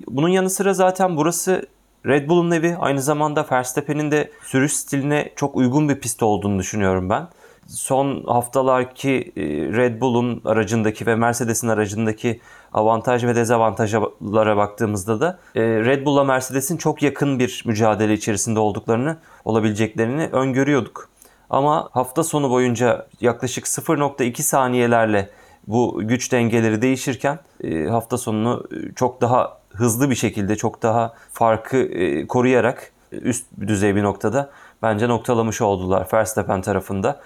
Bunun 0.07 0.29
yanı 0.29 0.51
sıra 0.51 0.75
zaten 0.75 1.17
burası 1.17 1.67
Red 2.07 2.29
Bull'un 2.29 2.51
evi. 2.51 2.77
Aynı 2.81 3.03
zamanda 3.03 3.47
Verstappen'in 3.53 4.11
de 4.11 4.31
sürüş 4.45 4.73
stiline 4.73 5.33
çok 5.37 5.57
uygun 5.57 5.89
bir 5.89 6.01
pist 6.01 6.23
olduğunu 6.23 6.59
düşünüyorum 6.59 7.11
ben. 7.11 7.29
Son 7.67 8.25
haftalarki 8.27 9.33
e, 9.37 9.43
Red 9.77 10.01
Bull'un 10.01 10.43
aracındaki 10.45 11.07
ve 11.07 11.17
Mercedes'in 11.17 11.69
aracındaki 11.69 12.41
avantaj 12.73 13.25
ve 13.25 13.37
dezavantajlara 13.37 14.57
baktığımızda 14.57 15.21
da 15.21 15.39
e, 15.55 15.61
Red 15.63 16.07
Bull'la 16.07 16.25
Mercedes'in 16.25 16.77
çok 16.77 17.03
yakın 17.03 17.39
bir 17.39 17.63
mücadele 17.67 18.13
içerisinde 18.13 18.61
olduklarını, 18.61 19.17
olabileceklerini 19.45 20.27
öngörüyorduk. 20.27 21.09
Ama 21.51 21.89
hafta 21.93 22.25
sonu 22.25 22.51
boyunca 22.51 23.07
yaklaşık 23.21 23.65
0.2 23.65 24.43
saniyelerle 24.43 25.31
bu 25.67 26.01
güç 26.05 26.33
dengeleri 26.33 26.83
değişirken 26.83 27.39
e, 27.65 27.85
hafta 27.85 28.19
sonunu 28.19 28.65
çok 28.97 29.21
daha 29.21 29.59
hızlı 29.71 30.11
bir 30.11 30.15
şekilde, 30.15 30.57
çok 30.57 30.83
daha 30.83 31.15
farkı 31.33 31.89
koruyarak 32.29 32.93
üst 33.13 33.47
düzey 33.67 33.97
bir 33.97 34.03
noktada 34.03 34.51
bence 34.83 35.09
noktalamış 35.09 35.61
oldular 35.61 36.09
Verstappen 36.13 36.63
tarafında. 36.63 37.21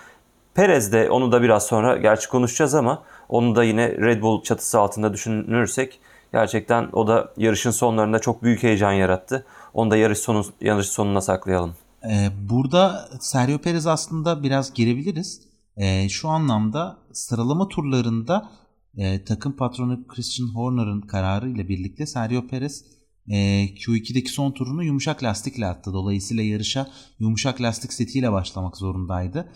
Perez 0.57 0.93
de 0.93 1.11
onu 1.11 1.33
da 1.33 1.43
biraz 1.43 1.67
sonra 1.67 1.97
gerçi 1.97 2.29
konuşacağız 2.29 2.75
ama 2.75 3.03
onu 3.29 3.57
da 3.57 3.65
yine 3.65 3.91
Red 3.91 4.23
Bull 4.23 4.43
çatısı 4.43 4.81
altında 4.81 5.13
düşünürsek 5.13 6.01
gerçekten 6.33 6.89
o 6.93 7.07
da 7.07 7.33
yarışın 7.37 7.71
sonlarında 7.71 8.19
çok 8.19 8.43
büyük 8.43 8.63
heyecan 8.63 8.93
yarattı. 8.93 9.47
Onu 9.75 9.91
da 9.91 9.97
yarış 9.97 10.19
sonu 10.19 10.45
yarış 10.61 10.87
sonuna 10.87 11.21
saklayalım. 11.21 11.75
Ee, 12.11 12.29
burada 12.49 13.09
Sergio 13.21 13.59
Perez 13.59 13.87
aslında 13.87 14.43
biraz 14.43 14.75
girebiliriz. 14.75 15.41
Ee, 15.77 16.09
şu 16.09 16.29
anlamda 16.29 16.99
sıralama 17.13 17.69
turlarında 17.69 18.51
e, 18.97 19.25
takım 19.25 19.57
patronu 19.57 20.07
Christian 20.07 20.55
Horner'ın 20.55 21.01
kararı 21.01 21.49
ile 21.49 21.69
birlikte 21.69 22.07
Sergio 22.07 22.47
Perez 22.47 22.85
e, 23.29 23.37
Q2'deki 23.65 24.29
son 24.29 24.53
turunu 24.53 24.85
yumuşak 24.85 25.23
lastikle 25.23 25.67
attı. 25.67 25.93
Dolayısıyla 25.93 26.43
yarışa 26.43 26.87
yumuşak 27.19 27.61
lastik 27.61 27.93
setiyle 27.93 28.33
başlamak 28.33 28.77
zorundaydı 28.77 29.53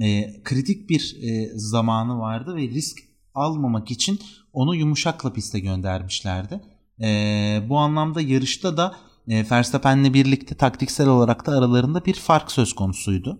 e, 0.00 0.42
kritik 0.42 0.90
bir 0.90 1.16
e, 1.22 1.50
zamanı 1.54 2.18
vardı 2.18 2.56
ve 2.56 2.60
risk 2.60 2.98
almamak 3.34 3.90
için 3.90 4.18
onu 4.52 4.74
yumuşakla 4.74 5.32
piste 5.32 5.60
göndermişlerdi. 5.60 6.60
E, 7.00 7.06
bu 7.68 7.78
anlamda 7.78 8.20
yarışta 8.20 8.76
da 8.76 8.94
e, 9.28 9.50
Verstappen'le 9.50 10.14
birlikte 10.14 10.54
taktiksel 10.54 11.08
olarak 11.08 11.46
da 11.46 11.52
aralarında 11.52 12.04
bir 12.04 12.14
fark 12.14 12.52
söz 12.52 12.72
konusuydu. 12.72 13.38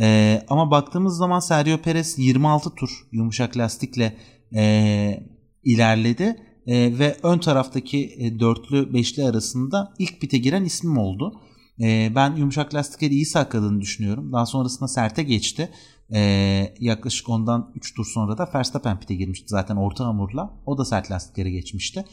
E, 0.00 0.42
ama 0.48 0.70
baktığımız 0.70 1.16
zaman 1.16 1.40
Sergio 1.40 1.78
Perez 1.78 2.18
26 2.18 2.74
tur 2.74 2.90
yumuşak 3.12 3.56
lastikle 3.56 4.16
e, 4.54 5.26
ilerledi 5.64 6.36
e, 6.66 6.98
ve 6.98 7.16
ön 7.22 7.38
taraftaki 7.38 8.16
e, 8.18 8.40
dörtlü 8.40 8.92
beşli 8.92 9.24
arasında 9.24 9.94
ilk 9.98 10.20
pite 10.20 10.38
giren 10.38 10.64
ismim 10.64 10.98
oldu. 10.98 11.40
E, 11.80 12.12
ben 12.14 12.36
yumuşak 12.36 12.74
lastikleri 12.74 13.14
iyi 13.14 13.26
sakladığını 13.26 13.80
düşünüyorum. 13.80 14.32
Daha 14.32 14.46
sonrasında 14.46 14.88
serte 14.88 15.22
geçti. 15.22 15.70
E, 16.12 16.74
yaklaşık 16.80 17.28
ondan 17.28 17.72
3 17.74 17.94
tur 17.94 18.04
sonra 18.04 18.38
da 18.38 18.50
Verstappen 18.54 19.00
pit'e 19.00 19.14
girmişti 19.14 19.46
zaten 19.48 19.76
orta 19.76 20.04
hamurla. 20.04 20.50
O 20.66 20.78
da 20.78 20.84
sert 20.84 21.10
lastikleri 21.10 21.52
geçmişti. 21.52 22.04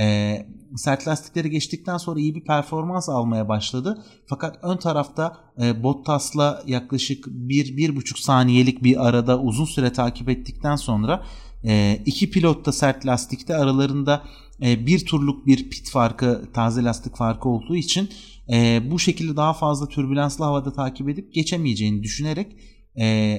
E, 0.00 0.46
sert 0.76 1.08
lastikleri 1.08 1.50
geçtikten 1.50 1.96
sonra 1.96 2.20
iyi 2.20 2.34
bir 2.34 2.44
performans 2.44 3.08
almaya 3.08 3.48
başladı. 3.48 4.04
Fakat 4.26 4.58
ön 4.62 4.76
tarafta 4.76 5.36
e, 5.62 5.82
Bottas'la 5.82 6.62
yaklaşık 6.66 7.26
1-1,5 7.26 8.22
saniyelik 8.22 8.82
bir 8.82 9.08
arada 9.08 9.40
uzun 9.40 9.64
süre 9.64 9.92
takip 9.92 10.28
ettikten 10.28 10.76
sonra 10.76 11.24
e, 11.64 12.02
iki 12.06 12.30
pilot 12.30 12.66
da 12.66 12.72
sert 12.72 13.06
lastikte 13.06 13.56
aralarında 13.56 14.22
e, 14.62 14.86
bir 14.86 15.06
turluk 15.06 15.46
bir 15.46 15.70
pit 15.70 15.90
farkı 15.90 16.42
taze 16.54 16.84
lastik 16.84 17.16
farkı 17.16 17.48
olduğu 17.48 17.76
için 17.76 18.10
e, 18.52 18.82
bu 18.90 18.98
şekilde 18.98 19.36
daha 19.36 19.52
fazla 19.52 19.88
türbülanslı 19.88 20.44
havada 20.44 20.72
takip 20.72 21.08
edip 21.08 21.34
geçemeyeceğini 21.34 22.02
düşünerek 22.02 22.56
e, 23.00 23.38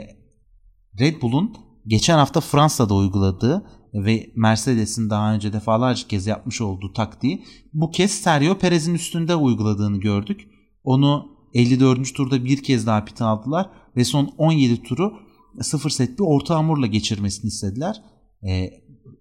Red 1.00 1.22
Bull'un 1.22 1.58
geçen 1.88 2.18
hafta 2.18 2.42
Fransa'da 2.42 2.94
uyguladığı 2.94 3.66
ve 3.94 4.32
Mercedes'in 4.36 5.10
daha 5.10 5.34
önce 5.34 5.54
defalarca 5.54 6.08
kez 6.08 6.28
yapmış 6.28 6.62
olduğu 6.62 6.94
taktiği 6.94 7.44
bu 7.74 7.92
kez 7.92 8.12
Sergio 8.12 8.58
Perez'in 8.58 8.94
üstünde 8.94 9.36
uyguladığını 9.36 10.00
gördük. 10.00 10.48
Onu 10.84 11.28
54. 11.54 12.16
turda 12.16 12.46
bir 12.46 12.64
kez 12.64 12.88
daha 12.88 13.06
pit 13.06 13.22
aldılar 13.22 13.70
ve 13.96 14.04
son 14.06 14.34
17 14.38 14.84
turu 14.84 15.14
sıfır 15.62 15.90
set 15.90 16.20
bir 16.20 16.24
orta 16.24 16.56
hamurla 16.56 16.86
geçirmesini 16.86 17.48
istediler. 17.48 18.02
E, 18.48 18.70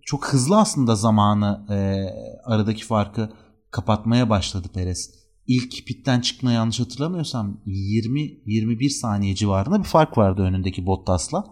çok 0.02 0.26
hızlı 0.32 0.58
aslında 0.58 0.94
zamanı 0.94 1.66
e, 1.70 1.76
aradaki 2.44 2.84
farkı 2.84 3.32
kapatmaya 3.70 4.30
başladı 4.30 4.68
Perez. 4.74 5.10
İlk 5.48 5.86
pitten 5.86 6.20
çıkma 6.20 6.52
yanlış 6.52 6.80
hatırlamıyorsam 6.80 7.60
20-21 7.66 8.88
saniye 8.88 9.34
civarında 9.34 9.78
bir 9.78 9.88
fark 9.88 10.18
vardı 10.18 10.42
önündeki 10.42 10.86
Bottas'la. 10.86 11.44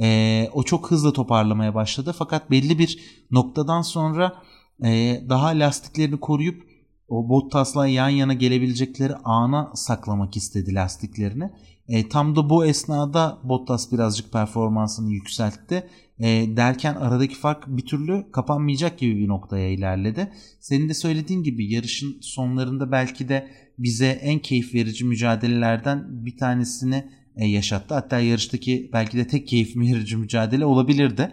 E, 0.00 0.48
o 0.52 0.62
çok 0.62 0.90
hızlı 0.90 1.12
toparlamaya 1.12 1.74
başladı 1.74 2.14
fakat 2.18 2.50
belli 2.50 2.78
bir 2.78 2.98
noktadan 3.30 3.82
sonra 3.82 4.42
e, 4.84 5.20
daha 5.28 5.46
lastiklerini 5.48 6.20
koruyup 6.20 6.62
o 7.08 7.28
Bottas'la 7.28 7.86
yan 7.86 8.08
yana 8.08 8.32
gelebilecekleri 8.32 9.14
ana 9.24 9.72
saklamak 9.74 10.36
istedi 10.36 10.74
lastiklerini. 10.74 11.50
E, 11.88 12.08
tam 12.08 12.36
da 12.36 12.50
bu 12.50 12.66
esnada 12.66 13.38
Bottas 13.44 13.92
birazcık 13.92 14.32
performansını 14.32 15.12
yükseltti. 15.12 15.88
E, 16.18 16.56
derken 16.56 16.94
aradaki 16.94 17.34
fark 17.34 17.64
bir 17.66 17.86
türlü 17.86 18.26
kapanmayacak 18.32 18.98
gibi 18.98 19.16
bir 19.16 19.28
noktaya 19.28 19.68
ilerledi. 19.70 20.32
Senin 20.60 20.88
de 20.88 20.94
söylediğin 20.94 21.42
gibi 21.42 21.72
yarışın 21.72 22.18
sonlarında 22.20 22.92
belki 22.92 23.28
de 23.28 23.48
bize 23.78 24.06
en 24.06 24.38
keyif 24.38 24.74
verici 24.74 25.04
mücadelelerden 25.04 26.26
bir 26.26 26.36
tanesini 26.36 27.10
e, 27.36 27.46
yaşattı. 27.46 27.94
Hatta 27.94 28.20
yarıştaki 28.20 28.90
belki 28.92 29.16
de 29.18 29.26
tek 29.26 29.48
keyif 29.48 29.76
verici 29.76 30.16
mücadele 30.16 30.64
olabilirdi. 30.64 31.32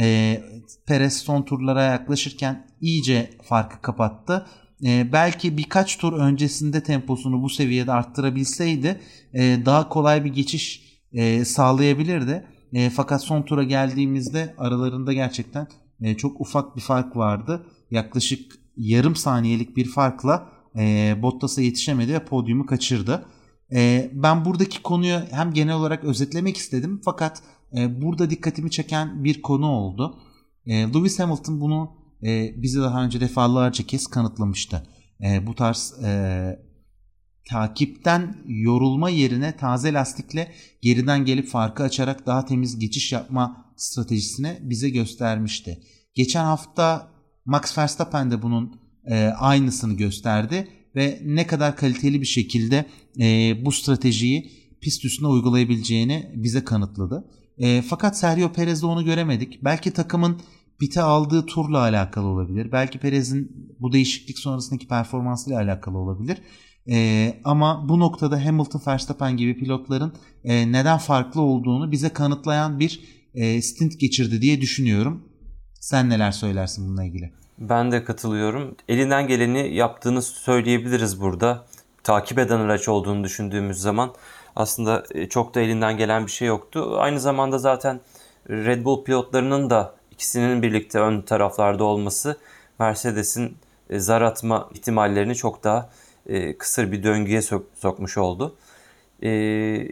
E, 0.00 0.40
Perez 0.86 1.16
son 1.16 1.42
turlara 1.42 1.82
yaklaşırken 1.82 2.66
iyice 2.80 3.30
farkı 3.42 3.82
kapattı. 3.82 4.46
E, 4.82 5.12
belki 5.12 5.58
birkaç 5.58 5.98
tur 5.98 6.12
öncesinde 6.12 6.82
temposunu 6.82 7.42
bu 7.42 7.48
seviyede 7.48 7.92
arttırabilseydi 7.92 9.00
e, 9.34 9.66
daha 9.66 9.88
kolay 9.88 10.24
bir 10.24 10.32
geçiş 10.32 10.98
e, 11.12 11.44
sağlayabilirdi. 11.44 12.44
E, 12.72 12.90
fakat 12.90 13.22
son 13.22 13.42
tura 13.42 13.62
geldiğimizde 13.62 14.54
aralarında 14.58 15.12
gerçekten 15.12 15.66
e, 16.00 16.16
çok 16.16 16.40
ufak 16.40 16.76
bir 16.76 16.80
fark 16.80 17.16
vardı. 17.16 17.66
Yaklaşık 17.90 18.52
yarım 18.76 19.16
saniyelik 19.16 19.76
bir 19.76 19.88
farkla 19.88 20.48
e, 20.78 21.14
Bottas'a 21.22 21.62
yetişemedi 21.62 22.14
ve 22.14 22.24
podyumu 22.24 22.66
kaçırdı. 22.66 23.26
E, 23.72 24.10
ben 24.14 24.44
buradaki 24.44 24.82
konuyu 24.82 25.20
hem 25.30 25.52
genel 25.52 25.74
olarak 25.74 26.04
özetlemek 26.04 26.56
istedim 26.56 27.00
fakat 27.04 27.42
e, 27.76 28.02
burada 28.02 28.30
dikkatimi 28.30 28.70
çeken 28.70 29.24
bir 29.24 29.42
konu 29.42 29.66
oldu. 29.66 30.18
E, 30.66 30.82
Lewis 30.82 31.18
Hamilton 31.18 31.60
bunu 31.60 31.90
e, 32.24 32.62
bize 32.62 32.80
daha 32.80 33.04
önce 33.04 33.20
defalarca 33.20 33.86
kez 33.86 34.06
kanıtlamıştı. 34.06 34.86
E, 35.24 35.46
bu 35.46 35.54
tarz 35.54 35.94
e, 36.04 36.58
takipten 37.48 38.36
yorulma 38.46 39.10
yerine 39.10 39.56
taze 39.56 39.92
lastikle 39.92 40.52
geriden 40.82 41.24
gelip 41.24 41.48
farkı 41.48 41.82
açarak 41.82 42.26
daha 42.26 42.44
temiz 42.44 42.78
geçiş 42.78 43.12
yapma 43.12 43.64
stratejisini 43.76 44.58
bize 44.60 44.90
göstermişti. 44.90 45.80
Geçen 46.14 46.44
hafta 46.44 47.08
Max 47.44 47.78
Verstappen 47.78 48.30
de 48.30 48.42
bunun 48.42 48.80
e, 49.06 49.26
aynısını 49.26 49.94
gösterdi 49.94 50.68
ve 50.96 51.20
ne 51.24 51.46
kadar 51.46 51.76
kaliteli 51.76 52.20
bir 52.20 52.26
şekilde 52.26 52.84
e, 53.20 53.56
bu 53.64 53.72
stratejiyi 53.72 54.50
pist 54.80 55.04
üstüne 55.04 55.28
uygulayabileceğini 55.28 56.32
bize 56.34 56.64
kanıtladı. 56.64 57.24
E, 57.58 57.82
fakat 57.82 58.18
Sergio 58.18 58.52
Perez'de 58.52 58.86
onu 58.86 59.04
göremedik. 59.04 59.64
Belki 59.64 59.90
takımın 59.90 60.40
pite 60.78 61.02
aldığı 61.02 61.46
turla 61.46 61.78
alakalı 61.78 62.26
olabilir. 62.26 62.72
Belki 62.72 62.98
Perez'in 62.98 63.74
bu 63.80 63.92
değişiklik 63.92 64.38
sonrasındaki 64.38 64.88
performansıyla 64.88 65.60
alakalı 65.60 65.98
olabilir. 65.98 66.38
E, 66.90 67.40
ama 67.44 67.88
bu 67.88 68.00
noktada 68.00 68.44
Hamilton, 68.46 68.82
Verstappen 68.86 69.36
gibi 69.36 69.58
pilotların 69.58 70.12
e, 70.44 70.72
neden 70.72 70.98
farklı 70.98 71.40
olduğunu 71.40 71.92
bize 71.92 72.08
kanıtlayan 72.08 72.80
bir 72.80 73.00
e, 73.34 73.62
stint 73.62 74.00
geçirdi 74.00 74.42
diye 74.42 74.60
düşünüyorum. 74.60 75.22
Sen 75.80 76.10
neler 76.10 76.32
söylersin 76.32 76.86
bununla 76.86 77.04
ilgili? 77.04 77.32
Ben 77.58 77.92
de 77.92 78.04
katılıyorum. 78.04 78.76
Elinden 78.88 79.28
geleni 79.28 79.74
yaptığını 79.74 80.22
söyleyebiliriz 80.22 81.20
burada. 81.20 81.66
Takip 82.02 82.38
eden 82.38 82.60
araç 82.60 82.88
olduğunu 82.88 83.24
düşündüğümüz 83.24 83.78
zaman 83.78 84.14
aslında 84.56 85.04
e, 85.10 85.28
çok 85.28 85.54
da 85.54 85.60
elinden 85.60 85.96
gelen 85.96 86.26
bir 86.26 86.30
şey 86.30 86.48
yoktu. 86.48 86.96
Aynı 86.98 87.20
zamanda 87.20 87.58
zaten 87.58 88.00
Red 88.48 88.84
Bull 88.84 89.04
pilotlarının 89.04 89.70
da 89.70 89.94
ikisinin 90.14 90.62
birlikte 90.62 90.98
ön 90.98 91.20
taraflarda 91.20 91.84
olması 91.84 92.36
Mercedes'in 92.78 93.56
e, 93.90 93.98
zar 93.98 94.22
atma 94.22 94.70
ihtimallerini 94.74 95.34
çok 95.34 95.64
daha 95.64 95.90
e, 96.26 96.58
kısır 96.58 96.92
bir 96.92 97.02
döngüye 97.02 97.40
sok- 97.40 97.64
sokmuş 97.74 98.18
oldu. 98.18 98.56
E, 99.22 99.30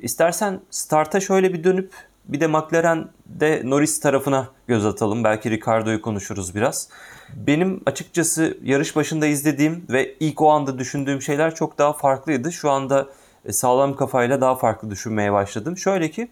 istersen 0.02 0.60
starta 0.70 1.20
şöyle 1.20 1.52
bir 1.54 1.64
dönüp 1.64 1.92
bir 2.24 2.40
de 2.40 2.46
McLaren'de 2.46 3.62
Norris 3.64 4.00
tarafına 4.00 4.48
göz 4.66 4.86
atalım. 4.86 5.24
Belki 5.24 5.50
Ricardo'yu 5.50 6.02
konuşuruz 6.02 6.54
biraz. 6.54 6.88
Benim 7.36 7.80
açıkçası 7.86 8.58
yarış 8.62 8.96
başında 8.96 9.26
izlediğim 9.26 9.84
ve 9.90 10.14
ilk 10.20 10.40
o 10.40 10.50
anda 10.50 10.78
düşündüğüm 10.78 11.22
şeyler 11.22 11.54
çok 11.54 11.78
daha 11.78 11.92
farklıydı. 11.92 12.52
Şu 12.52 12.70
anda 12.70 13.08
sağlam 13.50 13.96
kafayla 13.96 14.40
daha 14.40 14.54
farklı 14.54 14.90
düşünmeye 14.90 15.32
başladım. 15.32 15.76
Şöyle 15.76 16.10
ki 16.10 16.28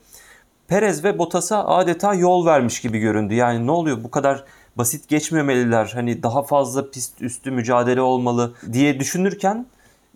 Perez 0.70 1.04
ve 1.04 1.18
Bottas'a 1.18 1.66
adeta 1.66 2.14
yol 2.14 2.46
vermiş 2.46 2.80
gibi 2.80 2.98
göründü. 2.98 3.34
Yani 3.34 3.66
ne 3.66 3.70
oluyor 3.70 4.04
bu 4.04 4.10
kadar 4.10 4.44
basit 4.76 5.08
geçmemeliler. 5.08 5.90
Hani 5.94 6.22
daha 6.22 6.42
fazla 6.42 6.90
pist 6.90 7.22
üstü 7.22 7.50
mücadele 7.50 8.00
olmalı 8.00 8.52
diye 8.72 9.00
düşünürken 9.00 9.66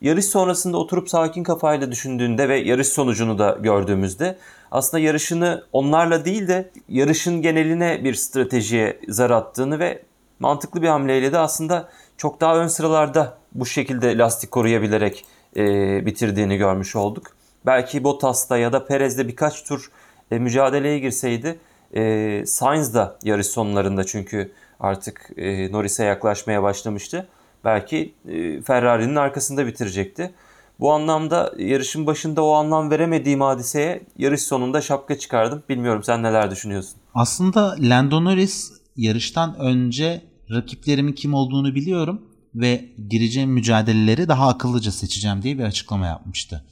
yarış 0.01 0.25
sonrasında 0.25 0.77
oturup 0.77 1.09
sakin 1.09 1.43
kafayla 1.43 1.91
düşündüğünde 1.91 2.49
ve 2.49 2.57
yarış 2.57 2.89
sonucunu 2.89 3.39
da 3.39 3.59
gördüğümüzde 3.61 4.39
aslında 4.71 5.03
yarışını 5.03 5.65
onlarla 5.73 6.25
değil 6.25 6.49
de 6.49 6.71
yarışın 6.89 7.43
geneline 7.43 8.05
bir 8.05 8.15
stratejiye 8.15 9.01
zar 9.09 9.31
attığını 9.31 9.79
ve 9.79 10.03
mantıklı 10.39 10.83
bir 10.83 10.89
hamleyle 10.89 11.33
de 11.33 11.39
aslında 11.39 11.89
çok 12.17 12.41
daha 12.41 12.57
ön 12.57 12.69
sıralarda 12.69 13.39
bu 13.53 13.67
şekilde 13.67 14.19
lastik 14.19 14.51
koruyabilerek 14.51 15.25
e, 15.57 15.63
bitirdiğini 16.07 16.57
görmüş 16.57 16.97
olduk. 16.97 17.27
Belki 17.67 18.05
Bottas'ta 18.05 18.59
ya 18.59 18.73
da 18.73 18.87
Perez'de 18.87 19.29
birkaç 19.29 19.65
tur 19.65 19.91
e, 20.31 20.39
mücadeleye 20.39 20.99
girseydi 20.99 21.59
e, 21.97 22.43
Sainz 22.47 22.95
da 22.95 23.19
yarış 23.25 23.47
sonlarında 23.47 24.05
çünkü 24.05 24.53
artık 24.81 25.31
e, 25.37 25.73
Norris'e 25.73 26.05
yaklaşmaya 26.05 26.63
başlamıştı. 26.63 27.29
Belki 27.65 28.15
e, 28.29 28.63
Ferrari'nin 28.63 29.17
arkasında 29.17 29.67
bitirecekti. 29.67 30.35
Bu 30.81 30.93
anlamda 30.93 31.53
yarışın 31.59 32.07
başında 32.07 32.45
o 32.45 32.53
anlam 32.53 32.91
veremediğim 32.91 33.41
hadiseye 33.41 34.03
yarış 34.19 34.43
sonunda 34.43 34.81
şapka 34.81 35.19
çıkardım. 35.19 35.63
Bilmiyorum 35.69 36.03
sen 36.05 36.23
neler 36.23 36.51
düşünüyorsun? 36.51 36.95
Aslında 37.15 37.77
Lando 37.81 38.25
Norris 38.25 38.73
yarıştan 38.97 39.59
önce 39.59 40.23
rakiplerimin 40.51 41.13
kim 41.13 41.35
olduğunu 41.35 41.75
biliyorum 41.75 42.23
ve 42.55 42.85
gireceğim 43.09 43.51
mücadeleleri 43.51 44.29
daha 44.29 44.49
akıllıca 44.49 44.93
seçeceğim 44.93 45.43
diye 45.43 45.59
bir 45.59 45.65
açıklama 45.65 46.07
yapmıştı. 46.07 46.65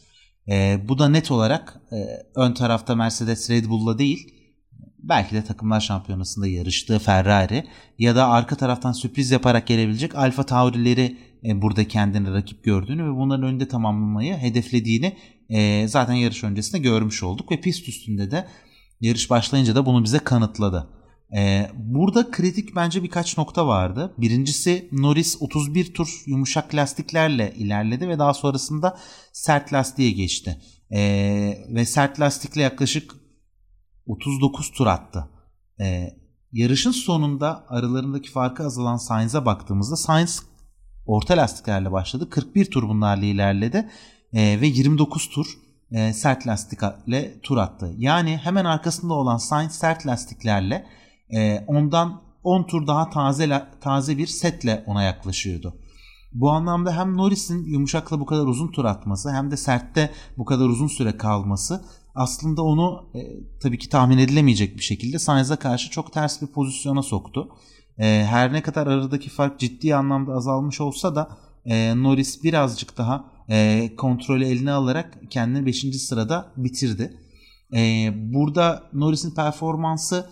E, 0.49 0.81
bu 0.89 0.99
da 0.99 1.09
net 1.09 1.31
olarak 1.31 1.81
e, 1.93 1.97
ön 2.35 2.53
tarafta 2.53 2.95
Mercedes 2.95 3.51
Red 3.51 3.65
Bull'la 3.65 3.99
değil 3.99 4.43
belki 5.03 5.35
de 5.35 5.45
takımlar 5.45 5.81
şampiyonasında 5.81 6.47
yarıştığı 6.47 6.99
Ferrari 6.99 7.65
ya 7.99 8.17
da 8.17 8.29
arka 8.29 8.57
taraftan 8.57 8.93
sürpriz 8.93 9.31
yaparak 9.31 9.67
gelebilecek 9.67 10.15
Alfa 10.15 10.43
Tauri'leri 10.43 11.19
e, 11.45 11.63
burada 11.63 11.89
kendini 11.89 12.33
rakip 12.33 12.65
gördüğünü 12.65 13.05
ve 13.05 13.17
bunların 13.17 13.45
önünde 13.45 13.69
tamamlamayı 13.69 14.37
hedeflediğini 14.37 15.17
e, 15.49 15.89
zaten 15.89 16.15
yarış 16.15 16.45
öncesinde 16.45 16.83
görmüş 16.83 17.23
olduk 17.23 17.53
ve 17.53 17.61
pist 17.61 17.89
üstünde 17.89 18.31
de 18.31 18.47
yarış 19.01 19.31
başlayınca 19.31 19.75
da 19.75 19.87
bunu 19.87 20.05
bize 20.05 20.19
kanıtladı. 20.19 21.02
Ee, 21.37 21.71
burada 21.75 22.31
kritik 22.31 22.77
bence 22.77 23.03
birkaç 23.03 23.39
nokta 23.39 23.67
vardı. 23.67 24.15
Birincisi 24.19 24.89
Norris 24.93 25.37
31 25.41 25.95
tur 25.95 26.23
yumuşak 26.27 26.75
lastiklerle 26.75 27.55
ilerledi 27.57 28.09
ve 28.09 28.19
daha 28.19 28.35
sonrasında 28.35 28.99
sert 29.33 29.73
lastiğe 29.73 30.11
geçti. 30.11 30.61
Ee, 30.93 31.65
ve 31.69 31.85
sert 31.87 32.21
lastikle 32.21 32.63
yaklaşık 32.63 33.15
39 34.07 34.71
tur 34.71 34.87
attı. 34.87 35.29
Ee, 35.81 36.17
yarışın 36.53 36.91
sonunda 36.91 37.65
aralarındaki 37.69 38.31
farkı 38.31 38.65
azalan 38.65 38.97
Sainz'a 38.97 39.47
baktığımızda 39.47 39.97
Sainz 39.97 40.43
orta 41.07 41.37
lastiklerle 41.37 41.93
başladı. 41.93 42.31
41 42.31 42.71
tur 42.71 42.89
bunlarla 42.89 43.25
ilerledi 43.25 43.91
ee, 44.33 44.61
ve 44.61 44.67
29 44.67 45.29
tur 45.29 45.47
e, 45.93 46.13
sert 46.13 46.47
lastikle 46.47 47.41
tur 47.43 47.57
attı. 47.57 47.95
Yani 47.99 48.37
hemen 48.37 48.65
arkasında 48.65 49.15
olan 49.15 49.37
Sainz 49.37 49.73
sert 49.73 50.07
lastiklerle 50.07 50.87
e, 51.35 51.65
ondan 51.67 52.23
10 52.45 52.63
tur 52.63 52.87
daha 52.87 53.11
taze 53.11 53.63
taze 53.81 54.19
bir 54.19 54.27
setle 54.27 54.85
ona 54.87 55.03
yaklaşıyordu. 55.03 55.75
Bu 56.33 56.51
anlamda 56.51 56.97
hem 56.97 57.17
Norris'in 57.17 57.65
yumuşakla 57.65 58.21
bu 58.21 58.27
kadar 58.27 58.47
uzun 58.47 58.69
tur 58.69 58.85
atması 58.85 59.33
hem 59.33 59.51
de 59.51 59.57
sertte 59.57 60.11
bu 60.39 60.45
kadar 60.45 60.69
uzun 60.69 60.87
süre 60.87 61.17
kalması 61.17 61.85
aslında 62.15 62.63
onu 62.63 63.11
e, 63.15 63.21
tabii 63.63 63.79
ki 63.79 63.89
tahmin 63.89 64.19
edilemeyecek 64.19 64.77
bir 64.77 64.83
şekilde 64.83 65.19
Sainz'a 65.19 65.57
karşı 65.57 65.91
çok 65.91 66.13
ters 66.13 66.43
bir 66.43 66.47
pozisyona 66.47 67.03
soktu. 67.03 67.49
E, 67.99 68.25
her 68.25 68.53
ne 68.53 68.63
kadar 68.63 68.87
aradaki 68.87 69.31
fark 69.31 69.61
ciddi 69.61 69.95
anlamda 69.95 70.33
azalmış 70.33 70.81
olsa 70.81 71.17
da 71.17 71.39
e, 71.65 72.03
Norris 72.03 72.45
birazcık 72.45 72.99
daha 72.99 73.25
e, 73.49 73.91
kontrolü 73.97 74.45
eline 74.45 74.73
alarak 74.73 75.19
kendini 75.31 75.67
5. 75.67 75.81
sırada 75.81 76.53
bitirdi. 76.57 77.21
E, 77.75 78.11
burada 78.35 78.83
Norris'in 78.93 79.35
performansı 79.35 80.31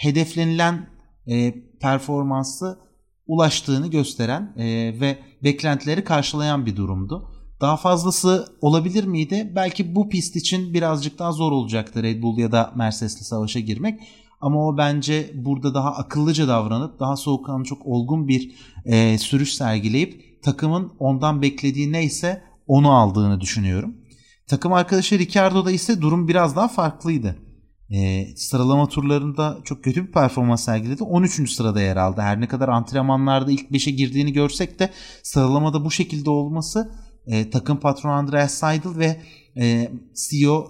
hedeflenilen 0.00 0.86
e, 1.26 1.54
performansı 1.80 2.78
ulaştığını 3.26 3.86
gösteren 3.90 4.54
e, 4.56 4.64
ve 5.00 5.18
beklentileri 5.44 6.04
karşılayan 6.04 6.66
bir 6.66 6.76
durumdu. 6.76 7.30
Daha 7.60 7.76
fazlası 7.76 8.46
olabilir 8.60 9.04
miydi? 9.04 9.52
Belki 9.56 9.94
bu 9.94 10.08
pist 10.08 10.36
için 10.36 10.74
birazcık 10.74 11.18
daha 11.18 11.32
zor 11.32 11.52
olacaktı 11.52 12.02
Red 12.02 12.22
Bull 12.22 12.38
ya 12.38 12.52
da 12.52 12.72
Mercedes'le 12.76 13.22
savaşa 13.22 13.60
girmek. 13.60 14.00
Ama 14.40 14.66
o 14.66 14.78
bence 14.78 15.30
burada 15.34 15.74
daha 15.74 15.90
akıllıca 15.90 16.48
davranıp 16.48 17.00
daha 17.00 17.16
soğukkanlı 17.16 17.64
çok 17.64 17.86
olgun 17.86 18.28
bir 18.28 18.54
e, 18.84 19.18
sürüş 19.18 19.54
sergileyip 19.54 20.42
takımın 20.42 20.92
ondan 20.98 21.42
beklediği 21.42 21.92
neyse 21.92 22.42
onu 22.66 22.92
aldığını 22.92 23.40
düşünüyorum. 23.40 23.96
Takım 24.46 24.72
arkadaşı 24.72 25.18
Ricardo'da 25.18 25.70
ise 25.70 26.02
durum 26.02 26.28
biraz 26.28 26.56
daha 26.56 26.68
farklıydı. 26.68 27.49
E, 27.90 28.28
sıralama 28.36 28.88
turlarında 28.88 29.58
çok 29.64 29.84
kötü 29.84 30.06
bir 30.06 30.12
performans 30.12 30.64
sergiledi. 30.64 31.02
13. 31.02 31.52
sırada 31.52 31.80
yer 31.80 31.96
aldı. 31.96 32.20
Her 32.20 32.40
ne 32.40 32.48
kadar 32.48 32.68
antrenmanlarda 32.68 33.52
ilk 33.52 33.70
5'e 33.70 33.90
girdiğini 33.90 34.32
görsek 34.32 34.78
de 34.78 34.90
sıralamada 35.22 35.84
bu 35.84 35.90
şekilde 35.90 36.30
olması 36.30 36.92
e, 37.26 37.50
takım 37.50 37.80
patronu 37.80 38.12
Andreas 38.12 38.54
Seidel 38.54 38.96
ve 38.96 39.20
e, 39.56 39.92
CEO 40.28 40.68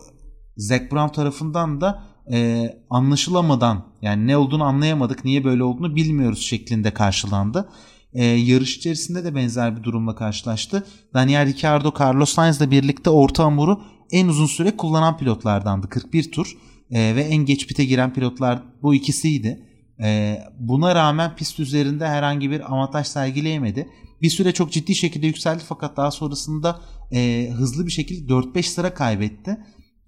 Zac 0.57 0.91
Brown 0.93 1.13
tarafından 1.15 1.81
da 1.81 2.03
e, 2.33 2.69
anlaşılamadan 2.91 3.85
yani 4.03 4.27
ne 4.27 4.37
olduğunu 4.37 4.65
anlayamadık 4.65 5.25
niye 5.25 5.45
böyle 5.45 5.65
olduğunu 5.65 5.97
bilmiyoruz 5.97 6.43
şeklinde 6.43 6.95
karşılandı. 6.95 7.69
E, 8.13 8.25
yarış 8.25 8.77
içerisinde 8.77 9.25
de 9.25 9.35
benzer 9.35 9.77
bir 9.77 9.83
durumla 9.83 10.15
karşılaştı. 10.15 10.87
Daniel 11.15 11.47
Ricciardo, 11.47 11.93
Carlos 12.01 12.33
Sainz 12.33 12.61
ile 12.61 12.71
birlikte 12.71 13.11
orta 13.11 13.45
hamuru 13.45 13.83
en 14.11 14.29
uzun 14.29 14.47
süre 14.47 14.77
kullanan 14.77 15.17
pilotlardandı. 15.17 15.89
41 15.89 16.33
tur 16.33 16.57
e, 16.91 17.17
ve 17.17 17.23
en 17.23 17.45
geç 17.45 17.67
pite 17.67 17.85
giren 17.85 18.13
pilotlar 18.13 18.63
bu 18.83 18.95
ikisiydi. 18.95 19.67
E, 20.03 20.39
buna 20.59 20.95
rağmen 20.95 21.37
pist 21.37 21.61
üzerinde 21.61 22.07
herhangi 22.07 22.51
bir 22.51 22.73
avantaj 22.73 23.07
sergileyemedi. 23.07 23.89
Bir 24.23 24.31
süre 24.31 24.53
çok 24.53 24.73
ciddi 24.73 24.95
şekilde 24.95 25.27
yükseldi 25.27 25.63
fakat 25.69 25.97
daha 25.97 26.11
sonrasında 26.11 26.81
e, 27.13 27.51
hızlı 27.53 27.87
bir 27.87 27.93
şekilde 27.93 28.33
4-5 28.33 28.63
sıra 28.63 28.95
kaybetti. 28.95 29.57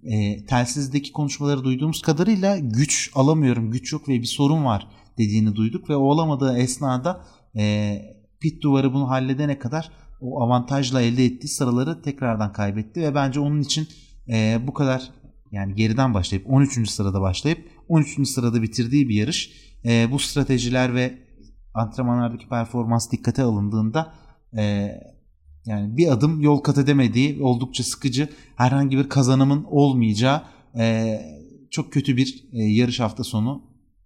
E, 0.04 0.46
telsizdeki 0.46 1.12
konuşmaları 1.12 1.64
duyduğumuz 1.64 2.02
kadarıyla 2.02 2.58
güç 2.58 3.10
alamıyorum, 3.14 3.70
güç 3.70 3.92
yok 3.92 4.08
ve 4.08 4.20
bir 4.20 4.26
sorun 4.26 4.64
var 4.64 4.88
dediğini 5.18 5.56
duyduk 5.56 5.90
ve 5.90 5.96
o 5.96 6.00
olamadığı 6.00 6.58
esnada 6.58 7.24
e, 7.56 7.96
pit 8.40 8.62
duvarı 8.62 8.94
bunu 8.94 9.08
halledene 9.08 9.58
kadar 9.58 9.90
o 10.20 10.42
avantajla 10.42 11.02
elde 11.02 11.24
ettiği 11.24 11.48
sıraları 11.48 12.02
tekrardan 12.02 12.52
kaybetti 12.52 13.00
ve 13.00 13.14
bence 13.14 13.40
onun 13.40 13.60
için 13.60 13.88
e, 14.28 14.58
bu 14.66 14.72
kadar 14.72 15.10
yani 15.52 15.74
geriden 15.74 16.14
başlayıp 16.14 16.50
13. 16.50 16.90
sırada 16.90 17.20
başlayıp 17.20 17.70
13. 17.88 18.28
sırada 18.28 18.62
bitirdiği 18.62 19.08
bir 19.08 19.14
yarış 19.14 19.50
e, 19.84 20.10
bu 20.10 20.18
stratejiler 20.18 20.94
ve 20.94 21.18
antrenmanlardaki 21.74 22.48
performans 22.48 23.10
dikkate 23.10 23.42
alındığında 23.42 24.14
e, 24.58 24.88
yani 25.66 25.96
bir 25.96 26.12
adım 26.12 26.40
yol 26.40 26.58
kat 26.58 26.78
edemediği 26.78 27.42
oldukça 27.42 27.82
sıkıcı 27.82 28.28
herhangi 28.56 28.98
bir 28.98 29.08
kazanımın 29.08 29.64
olmayacağı 29.70 30.42
e, 30.78 31.18
çok 31.70 31.92
kötü 31.92 32.16
bir 32.16 32.44
e, 32.52 32.62
yarış 32.62 33.00
hafta 33.00 33.24
sonu 33.24 33.62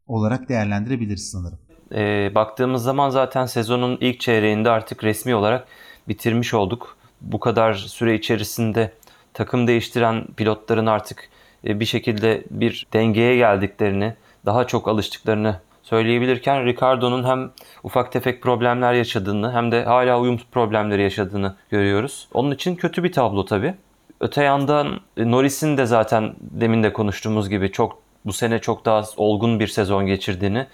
olarak 0.06 0.48
değerlendirebiliriz 0.48 1.30
sanırım. 1.30 1.58
E, 1.92 2.34
baktığımız 2.34 2.82
zaman 2.82 3.10
zaten 3.10 3.46
sezonun 3.46 3.98
ilk 4.00 4.20
çeyreğinde 4.20 4.70
artık 4.70 5.04
resmi 5.04 5.34
olarak 5.34 5.68
bitirmiş 6.08 6.54
olduk. 6.54 6.96
Bu 7.20 7.40
kadar 7.40 7.74
süre 7.74 8.14
içerisinde 8.14 8.92
takım 9.34 9.66
değiştiren 9.66 10.26
pilotların 10.36 10.86
artık 10.86 11.30
bir 11.64 11.84
şekilde 11.84 12.44
bir 12.50 12.86
dengeye 12.92 13.36
geldiklerini, 13.36 14.14
daha 14.46 14.66
çok 14.66 14.88
alıştıklarını 14.88 15.60
söyleyebilirken 15.86 16.64
Ricardo'nun 16.64 17.24
hem 17.24 17.50
ufak 17.82 18.12
tefek 18.12 18.42
problemler 18.42 18.92
yaşadığını 18.92 19.52
hem 19.52 19.72
de 19.72 19.84
hala 19.84 20.20
uyum 20.20 20.40
problemleri 20.52 21.02
yaşadığını 21.02 21.54
görüyoruz. 21.70 22.28
Onun 22.34 22.50
için 22.50 22.76
kötü 22.76 23.04
bir 23.04 23.12
tablo 23.12 23.44
tabii. 23.44 23.74
Öte 24.20 24.44
yandan 24.44 25.00
e, 25.16 25.30
Norris'in 25.30 25.76
de 25.76 25.86
zaten 25.86 26.34
demin 26.40 26.82
de 26.82 26.92
konuştuğumuz 26.92 27.48
gibi 27.48 27.72
çok 27.72 27.98
bu 28.24 28.32
sene 28.32 28.58
çok 28.58 28.84
daha 28.84 29.04
olgun 29.16 29.60
bir 29.60 29.66
sezon 29.66 30.06
geçirdiğini 30.06 30.66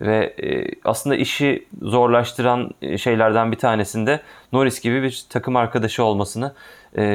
ve 0.00 0.34
e, 0.42 0.66
aslında 0.84 1.16
işi 1.16 1.66
zorlaştıran 1.82 2.70
şeylerden 2.96 3.52
bir 3.52 3.58
tanesinde 3.58 4.20
Norris 4.52 4.80
gibi 4.80 5.02
bir 5.02 5.24
takım 5.30 5.56
arkadaşı 5.56 6.04
olmasını 6.04 6.54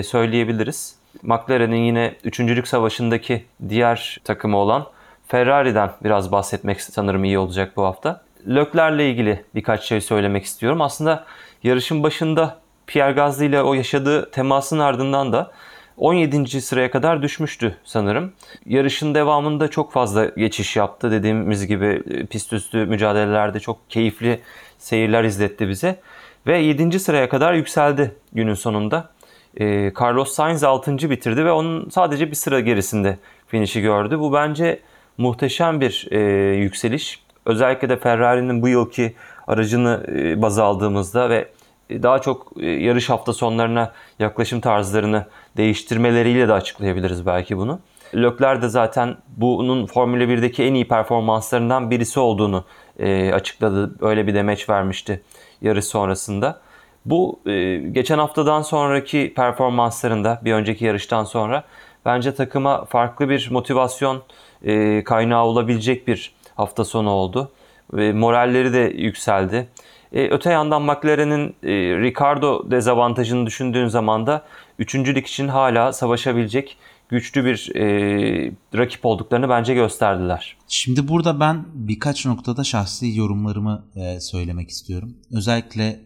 söyleyebiliriz. 0.04 0.99
McLaren'in 1.24 1.84
yine 1.84 2.16
üçüncülük 2.24 2.68
savaşındaki 2.68 3.46
diğer 3.70 4.18
takımı 4.24 4.58
olan 4.58 4.86
Ferrari'den 5.28 5.92
biraz 6.04 6.32
bahsetmek 6.32 6.82
sanırım 6.82 7.24
iyi 7.24 7.40
olacak 7.40 7.74
bu 7.78 7.84
hafta. 7.84 8.22
Löklerle 8.48 9.10
ilgili 9.10 9.44
birkaç 9.56 9.84
şey 9.84 10.02
söylemek 10.02 10.44
istiyorum. 10.44 10.82
Aslında 10.82 11.26
yarışın 11.64 12.04
başında 12.04 12.58
Pierre 12.88 13.12
Gasly 13.12 13.46
ile 13.46 13.62
o 13.62 13.74
yaşadığı 13.74 14.32
temasın 14.32 14.80
ardından 14.80 15.34
da 15.34 15.52
17. 15.98 16.62
sıraya 16.62 16.92
kadar 16.92 17.22
düşmüştü 17.22 17.78
sanırım. 17.84 18.34
Yarışın 18.66 19.16
devamında 19.16 19.68
çok 19.68 19.92
fazla 19.92 20.26
geçiş 20.26 20.76
yaptı. 20.76 21.12
Dediğimiz 21.12 21.68
gibi 21.68 22.04
e, 22.10 22.26
pist 22.26 22.54
üstü 22.54 22.86
mücadelelerde 22.86 23.60
çok 23.60 23.90
keyifli 23.90 24.40
seyirler 24.78 25.24
izletti 25.24 25.70
bize. 25.70 26.00
Ve 26.48 26.58
7. 26.58 27.00
sıraya 27.00 27.30
kadar 27.30 27.54
yükseldi 27.54 28.16
günün 28.34 28.54
sonunda. 28.54 29.10
E, 29.58 29.94
Carlos 30.02 30.32
Sainz 30.32 30.64
6. 30.64 31.10
bitirdi 31.10 31.46
ve 31.46 31.52
onun 31.52 31.90
sadece 31.90 32.30
bir 32.30 32.36
sıra 32.36 32.60
gerisinde 32.60 33.18
finişi 33.48 33.82
gördü. 33.82 34.20
Bu 34.20 34.34
bence 34.34 34.80
muhteşem 35.18 35.82
bir 35.82 36.08
e, 36.12 36.20
yükseliş. 36.56 37.24
Özellikle 37.46 37.90
de 37.90 37.98
Ferrari'nin 37.98 38.62
bu 38.62 38.68
yılki 38.68 39.16
aracını 39.48 40.06
e, 40.08 40.42
baz 40.42 40.60
aldığımızda 40.60 41.30
ve 41.30 41.48
daha 41.90 42.20
çok 42.20 42.52
e, 42.60 42.66
yarış 42.66 43.10
hafta 43.10 43.34
sonlarına 43.34 43.94
yaklaşım 44.20 44.62
tarzlarını 44.62 45.26
değiştirmeleriyle 45.58 46.48
de 46.48 46.54
açıklayabiliriz 46.54 47.26
belki 47.26 47.58
bunu. 47.58 47.80
Lökler 48.16 48.62
de 48.62 48.70
zaten 48.70 49.18
bunun 49.38 49.86
Formula 49.86 50.24
1'deki 50.24 50.64
en 50.64 50.74
iyi 50.74 50.88
performanslarından 50.88 51.92
birisi 51.92 52.20
olduğunu 52.20 52.66
e, 53.00 53.34
açıkladı. 53.34 53.96
Öyle 54.02 54.28
bir 54.28 54.34
demeç 54.34 54.70
vermişti 54.70 55.22
yarış 55.62 55.86
sonrasında. 55.86 56.62
Bu 57.06 57.40
e, 57.46 57.78
geçen 57.78 58.18
haftadan 58.18 58.62
sonraki 58.62 59.34
performanslarında 59.36 60.42
bir 60.46 60.54
önceki 60.54 60.86
yarıştan 60.86 61.24
sonra 61.24 61.64
bence 62.06 62.36
takıma 62.36 62.86
farklı 62.86 63.30
bir 63.30 63.48
motivasyon 63.52 64.24
e, 64.64 65.04
kaynağı 65.04 65.44
olabilecek 65.44 66.08
bir 66.08 66.34
hafta 66.56 66.86
sonu 66.86 67.10
oldu. 67.10 67.52
Ve 67.94 68.14
moralleri 68.14 68.74
de 68.74 68.94
yükseldi. 68.98 69.68
E, 70.14 70.28
öte 70.30 70.52
yandan 70.52 70.82
McLaren'in 70.82 71.56
e, 71.64 71.72
Ricardo 72.02 72.72
dezavantajını 72.72 73.46
düşündüğün 73.46 73.88
zaman 73.88 74.28
da 74.28 74.46
üçüncülük 74.80 75.28
için 75.28 75.48
hala 75.48 75.94
savaşabilecek 75.94 76.78
güçlü 77.10 77.46
bir 77.46 77.76
e, 77.76 78.52
rakip 78.78 79.06
olduklarını 79.06 79.50
bence 79.50 79.74
gösterdiler. 79.74 80.58
Şimdi 80.68 81.08
burada 81.08 81.40
ben 81.40 81.66
birkaç 81.74 82.26
noktada 82.26 82.64
şahsi 82.64 83.18
yorumlarımı 83.18 83.86
e, 83.96 84.20
söylemek 84.20 84.70
istiyorum. 84.70 85.18
Özellikle 85.32 86.00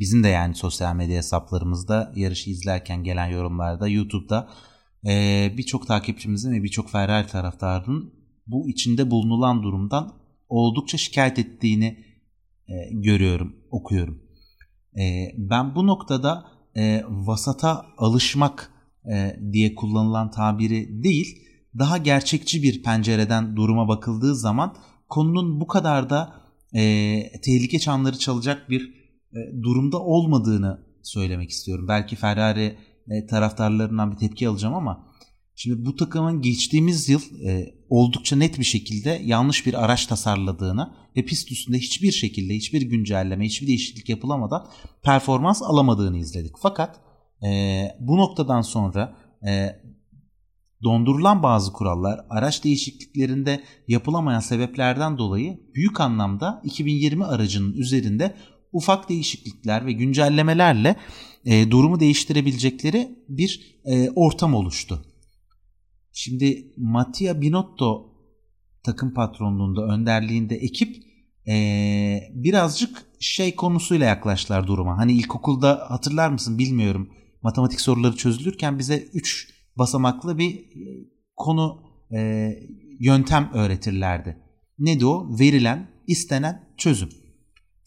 bizim 0.00 0.24
de 0.24 0.28
yani 0.28 0.54
sosyal 0.54 0.94
medya 0.94 1.16
hesaplarımızda 1.16 2.12
yarışı 2.16 2.50
izlerken 2.50 3.04
gelen 3.04 3.26
yorumlarda 3.26 3.88
YouTube'da 3.88 4.48
e, 5.06 5.52
birçok 5.56 5.86
takipçimizin 5.86 6.52
ve 6.52 6.62
birçok 6.62 6.90
Ferrari 6.90 7.26
taraftarının 7.26 8.14
bu 8.46 8.68
içinde 8.68 9.10
bulunulan 9.10 9.62
durumdan 9.62 10.12
oldukça 10.48 10.98
şikayet 10.98 11.38
ettiğini 11.38 12.04
e, 12.68 12.74
görüyorum, 12.92 13.56
okuyorum. 13.70 14.22
E, 14.98 15.32
ben 15.36 15.74
bu 15.74 15.86
noktada 15.86 16.44
e, 16.76 17.04
vasata 17.08 17.86
alışmak 17.98 18.72
e, 19.12 19.40
diye 19.52 19.74
kullanılan 19.74 20.30
tabiri 20.30 21.04
değil, 21.04 21.36
daha 21.78 21.98
gerçekçi 21.98 22.62
bir 22.62 22.82
pencereden 22.82 23.56
duruma 23.56 23.88
bakıldığı 23.88 24.34
zaman 24.34 24.76
konunun 25.08 25.60
bu 25.60 25.66
kadar 25.66 26.10
da 26.10 26.34
e, 26.74 26.82
tehlike 27.40 27.78
çanları 27.78 28.18
çalacak 28.18 28.70
bir 28.70 28.99
durumda 29.62 30.00
olmadığını 30.00 30.80
söylemek 31.02 31.50
istiyorum. 31.50 31.88
Belki 31.88 32.16
Ferrari 32.16 32.78
e, 33.10 33.26
taraftarlarından 33.26 34.12
bir 34.12 34.16
tepki 34.16 34.48
alacağım 34.48 34.74
ama 34.74 35.06
şimdi 35.54 35.86
bu 35.86 35.96
takımın 35.96 36.42
geçtiğimiz 36.42 37.08
yıl 37.08 37.20
e, 37.46 37.74
oldukça 37.88 38.36
net 38.36 38.58
bir 38.58 38.64
şekilde 38.64 39.20
yanlış 39.24 39.66
bir 39.66 39.84
araç 39.84 40.06
tasarladığını 40.06 40.94
ve 41.16 41.24
pist 41.24 41.52
üstünde 41.52 41.78
hiçbir 41.78 42.12
şekilde 42.12 42.54
hiçbir 42.54 42.82
güncelleme, 42.82 43.44
hiçbir 43.44 43.66
değişiklik 43.66 44.08
yapılamadan 44.08 44.66
performans 45.02 45.62
alamadığını 45.62 46.18
izledik. 46.18 46.54
Fakat 46.62 47.00
e, 47.44 47.82
bu 48.00 48.16
noktadan 48.16 48.62
sonra 48.62 49.16
e, 49.48 49.80
dondurulan 50.82 51.42
bazı 51.42 51.72
kurallar 51.72 52.20
araç 52.30 52.64
değişikliklerinde 52.64 53.64
yapılamayan 53.88 54.40
sebeplerden 54.40 55.18
dolayı 55.18 55.60
büyük 55.74 56.00
anlamda 56.00 56.60
2020 56.64 57.24
aracının 57.24 57.72
üzerinde 57.72 58.34
ufak 58.72 59.08
değişiklikler 59.08 59.86
ve 59.86 59.92
güncellemelerle 59.92 60.96
e, 61.44 61.70
durumu 61.70 62.00
değiştirebilecekleri 62.00 63.18
bir 63.28 63.80
e, 63.84 64.10
ortam 64.10 64.54
oluştu. 64.54 65.04
Şimdi 66.12 66.72
Mattia 66.76 67.40
Binotto 67.40 68.10
takım 68.82 69.14
patronluğunda 69.14 69.82
önderliğinde 69.82 70.56
ekip 70.56 70.96
e, 71.48 71.54
birazcık 72.34 73.06
şey 73.20 73.56
konusuyla 73.56 74.06
yaklaştılar 74.06 74.66
duruma. 74.66 74.98
Hani 74.98 75.12
ilkokulda 75.12 75.86
hatırlar 75.88 76.30
mısın 76.30 76.58
bilmiyorum 76.58 77.10
matematik 77.42 77.80
soruları 77.80 78.16
çözülürken 78.16 78.78
bize 78.78 78.98
3 79.14 79.54
basamaklı 79.78 80.38
bir 80.38 80.54
e, 80.54 81.08
konu 81.36 81.82
e, 82.12 82.50
yöntem 83.00 83.50
öğretirlerdi. 83.54 84.36
Neydi 84.78 85.06
o? 85.06 85.38
Verilen, 85.40 85.90
istenen 86.06 86.68
çözüm. 86.76 87.08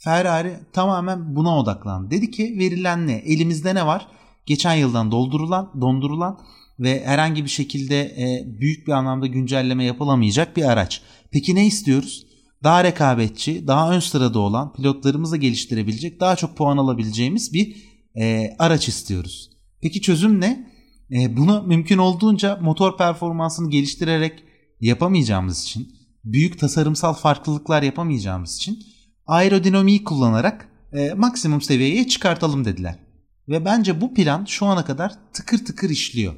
Ferrari 0.04 0.60
tamamen 0.74 1.36
buna 1.36 1.60
odaklandı. 1.60 2.12
Dedi 2.12 2.32
ki 2.32 2.56
verilen 2.60 3.08
ne? 3.08 3.14
Elimizde 3.14 3.76
ne 3.76 3.86
var? 3.86 4.08
Geçen 4.46 4.74
yıldan 4.74 5.12
doldurulan, 5.12 5.72
dondurulan 5.82 6.40
ve 6.80 7.06
herhangi 7.06 7.44
bir 7.44 7.50
şekilde 7.50 8.02
e, 8.02 8.44
büyük 8.60 8.88
bir 8.88 8.92
anlamda 8.92 9.28
güncelleme 9.28 9.84
yapılamayacak 9.84 10.58
bir 10.58 10.64
araç. 10.64 11.02
Peki 11.32 11.56
ne 11.56 11.68
istiyoruz? 11.68 12.28
Daha 12.64 12.84
rekabetçi, 12.84 13.68
daha 13.68 13.92
ön 13.92 14.00
sırada 14.00 14.40
olan, 14.40 14.74
pilotlarımızı 14.74 15.38
geliştirebilecek, 15.38 16.20
daha 16.20 16.36
çok 16.36 16.58
puan 16.58 16.78
alabileceğimiz 16.78 17.54
bir 17.54 17.76
e, 18.16 18.56
araç 18.60 18.88
istiyoruz. 18.88 19.50
Peki 19.82 20.02
çözüm 20.02 20.42
ne? 20.42 20.72
E, 21.12 21.38
bunu 21.38 21.64
mümkün 21.68 21.98
olduğunca 21.98 22.60
motor 22.62 22.98
performansını 22.98 23.70
geliştirerek 23.70 24.44
yapamayacağımız 24.82 25.64
için, 25.64 25.88
büyük 26.24 26.60
tasarımsal 26.60 27.14
farklılıklar 27.14 27.84
yapamayacağımız 27.84 28.56
için 28.56 28.80
aerodinamiği 29.28 30.04
kullanarak 30.04 30.70
e, 30.94 31.14
maksimum 31.14 31.62
seviyeye 31.62 32.08
çıkartalım 32.08 32.66
dediler. 32.66 32.96
Ve 33.50 33.66
bence 33.66 34.02
bu 34.02 34.14
plan 34.14 34.46
şu 34.46 34.66
ana 34.66 34.86
kadar 34.86 35.14
tıkır 35.34 35.66
tıkır 35.66 35.90
işliyor. 35.90 36.34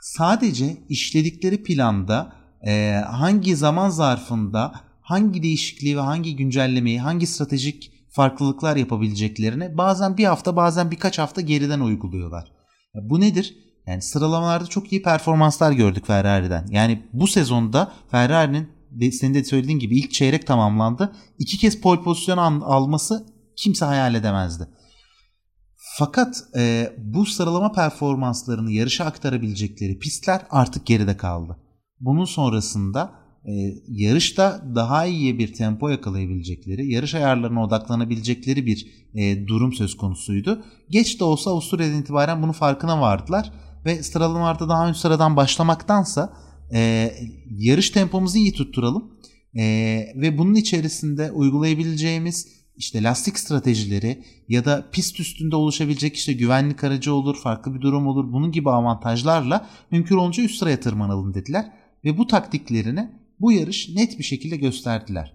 Sadece 0.00 0.76
işledikleri 0.88 1.62
planda 1.62 2.32
e, 2.66 3.02
hangi 3.06 3.56
zaman 3.56 3.90
zarfında 3.90 4.72
hangi 5.00 5.42
değişikliği 5.42 5.96
ve 5.96 6.00
hangi 6.00 6.36
güncellemeyi, 6.36 7.00
hangi 7.00 7.26
stratejik 7.26 7.92
farklılıklar 8.10 8.76
yapabileceklerini 8.76 9.78
bazen 9.78 10.16
bir 10.16 10.24
hafta 10.24 10.56
bazen 10.56 10.90
birkaç 10.90 11.18
hafta 11.18 11.40
geriden 11.40 11.80
uyguluyorlar. 11.80 12.52
Bu 12.94 13.20
nedir? 13.20 13.56
Yani 13.86 14.02
sıralamalarda 14.02 14.66
çok 14.66 14.92
iyi 14.92 15.02
performanslar 15.02 15.72
gördük 15.72 16.06
Ferrari'den. 16.06 16.66
Yani 16.70 17.02
bu 17.12 17.26
sezonda 17.26 17.92
Ferrari'nin 18.10 18.68
senin 19.12 19.34
de 19.34 19.44
söylediğin 19.44 19.78
gibi 19.78 19.98
ilk 19.98 20.12
çeyrek 20.12 20.46
tamamlandı. 20.46 21.12
İki 21.38 21.58
kez 21.58 21.80
pole 21.80 22.02
pozisyon 22.02 22.38
alması 22.38 23.26
kimse 23.56 23.84
hayal 23.84 24.14
edemezdi. 24.14 24.68
Fakat 25.98 26.44
e, 26.56 26.92
bu 26.98 27.26
sıralama 27.26 27.72
performanslarını 27.72 28.70
yarışa 28.72 29.04
aktarabilecekleri 29.04 29.98
pistler 29.98 30.40
artık 30.50 30.86
geride 30.86 31.16
kaldı. 31.16 31.56
Bunun 32.00 32.24
sonrasında 32.24 33.12
e, 33.44 33.52
yarışta 33.88 34.62
daha 34.74 35.06
iyi 35.06 35.38
bir 35.38 35.54
tempo 35.54 35.88
yakalayabilecekleri, 35.88 36.92
yarış 36.92 37.14
ayarlarına 37.14 37.64
odaklanabilecekleri 37.64 38.66
bir 38.66 38.86
e, 39.14 39.46
durum 39.46 39.72
söz 39.72 39.96
konusuydu. 39.96 40.64
Geç 40.90 41.20
de 41.20 41.24
olsa 41.24 41.50
Avusturya'dan 41.50 42.00
itibaren 42.00 42.42
bunun 42.42 42.52
farkına 42.52 43.00
vardılar 43.00 43.52
ve 43.84 44.02
sıralamalarda 44.02 44.68
daha 44.68 44.88
ön 44.88 44.92
sıradan 44.92 45.36
başlamaktansa 45.36 46.32
e, 46.74 47.12
yarış 47.50 47.90
tempomuzu 47.90 48.38
iyi 48.38 48.52
tutturalım 48.52 49.12
e, 49.54 49.62
ve 50.16 50.38
bunun 50.38 50.54
içerisinde 50.54 51.30
uygulayabileceğimiz 51.30 52.48
işte 52.76 53.02
lastik 53.02 53.38
stratejileri 53.38 54.24
ya 54.48 54.64
da 54.64 54.90
pist 54.92 55.20
üstünde 55.20 55.56
oluşabilecek 55.56 56.16
işte 56.16 56.32
güvenlik 56.32 56.84
aracı 56.84 57.14
olur, 57.14 57.36
farklı 57.36 57.74
bir 57.74 57.80
durum 57.80 58.06
olur. 58.06 58.32
Bunun 58.32 58.52
gibi 58.52 58.70
avantajlarla 58.70 59.68
mümkün 59.90 60.16
olunca 60.16 60.42
üst 60.42 60.58
sıraya 60.58 60.80
tırmanalım 60.80 61.34
dediler. 61.34 61.72
Ve 62.04 62.18
bu 62.18 62.26
taktiklerini 62.26 63.10
bu 63.40 63.52
yarış 63.52 63.88
net 63.88 64.18
bir 64.18 64.24
şekilde 64.24 64.56
gösterdiler. 64.56 65.34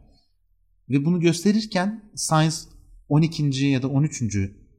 Ve 0.89 1.06
bunu 1.06 1.19
gösterirken 1.19 2.12
Sainz 2.15 2.67
12. 3.10 3.65
ya 3.65 3.82
da 3.82 3.88
13. 3.88 4.21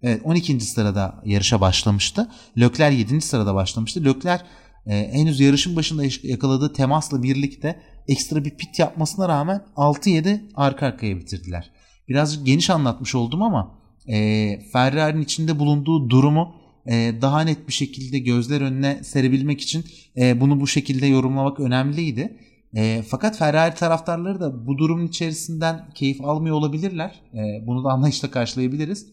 Evet 0.02 0.20
12. 0.24 0.60
sırada 0.60 1.22
yarışa 1.24 1.60
başlamıştı. 1.60 2.30
Leclerc 2.58 2.96
7. 2.96 3.20
sırada 3.20 3.54
başlamıştı. 3.54 4.04
Leclerc 4.04 4.44
e, 4.86 5.12
henüz 5.12 5.40
yarışın 5.40 5.76
başında 5.76 6.02
yakaladığı 6.22 6.72
temasla 6.72 7.22
birlikte 7.22 7.80
ekstra 8.08 8.44
bir 8.44 8.50
pit 8.50 8.78
yapmasına 8.78 9.28
rağmen 9.28 9.62
6-7 9.76 10.40
arka 10.54 10.86
arkaya 10.86 11.16
bitirdiler. 11.16 11.70
Birazcık 12.08 12.46
geniş 12.46 12.70
anlatmış 12.70 13.14
oldum 13.14 13.42
ama 13.42 13.78
e, 14.08 14.60
Ferrari'nin 14.72 15.22
içinde 15.22 15.58
bulunduğu 15.58 16.10
durumu 16.10 16.54
e, 16.86 17.12
daha 17.22 17.40
net 17.40 17.68
bir 17.68 17.72
şekilde 17.72 18.18
gözler 18.18 18.60
önüne 18.60 19.04
serebilmek 19.04 19.60
için 19.60 19.84
e, 20.16 20.40
bunu 20.40 20.60
bu 20.60 20.66
şekilde 20.66 21.06
yorumlamak 21.06 21.60
önemliydi. 21.60 22.38
E, 22.74 23.02
fakat 23.08 23.38
Ferrari 23.38 23.74
taraftarları 23.74 24.40
da 24.40 24.66
bu 24.66 24.78
durumun 24.78 25.06
içerisinden 25.06 25.90
keyif 25.94 26.24
almıyor 26.24 26.56
olabilirler. 26.56 27.22
E, 27.34 27.66
bunu 27.66 27.84
da 27.84 27.88
anlayışla 27.88 28.30
karşılayabiliriz. 28.30 29.06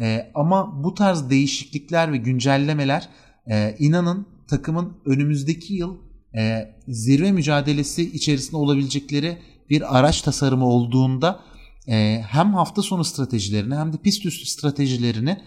E, 0.00 0.30
ama 0.34 0.84
bu 0.84 0.94
tarz 0.94 1.30
değişiklikler 1.30 2.12
ve 2.12 2.16
güncellemeler 2.16 3.08
e, 3.50 3.76
inanın 3.78 4.35
takımın 4.48 4.96
önümüzdeki 5.04 5.74
yıl 5.74 5.96
e, 6.38 6.74
zirve 6.88 7.32
mücadelesi 7.32 8.02
içerisinde 8.02 8.56
olabilecekleri 8.56 9.38
bir 9.70 9.98
araç 9.98 10.22
tasarımı 10.22 10.66
olduğunda 10.66 11.40
e, 11.88 12.22
hem 12.28 12.54
hafta 12.54 12.82
sonu 12.82 13.04
stratejilerini 13.04 13.74
hem 13.74 13.92
de 13.92 13.96
pist 13.96 14.26
üstü 14.26 14.46
stratejilerini 14.46 15.38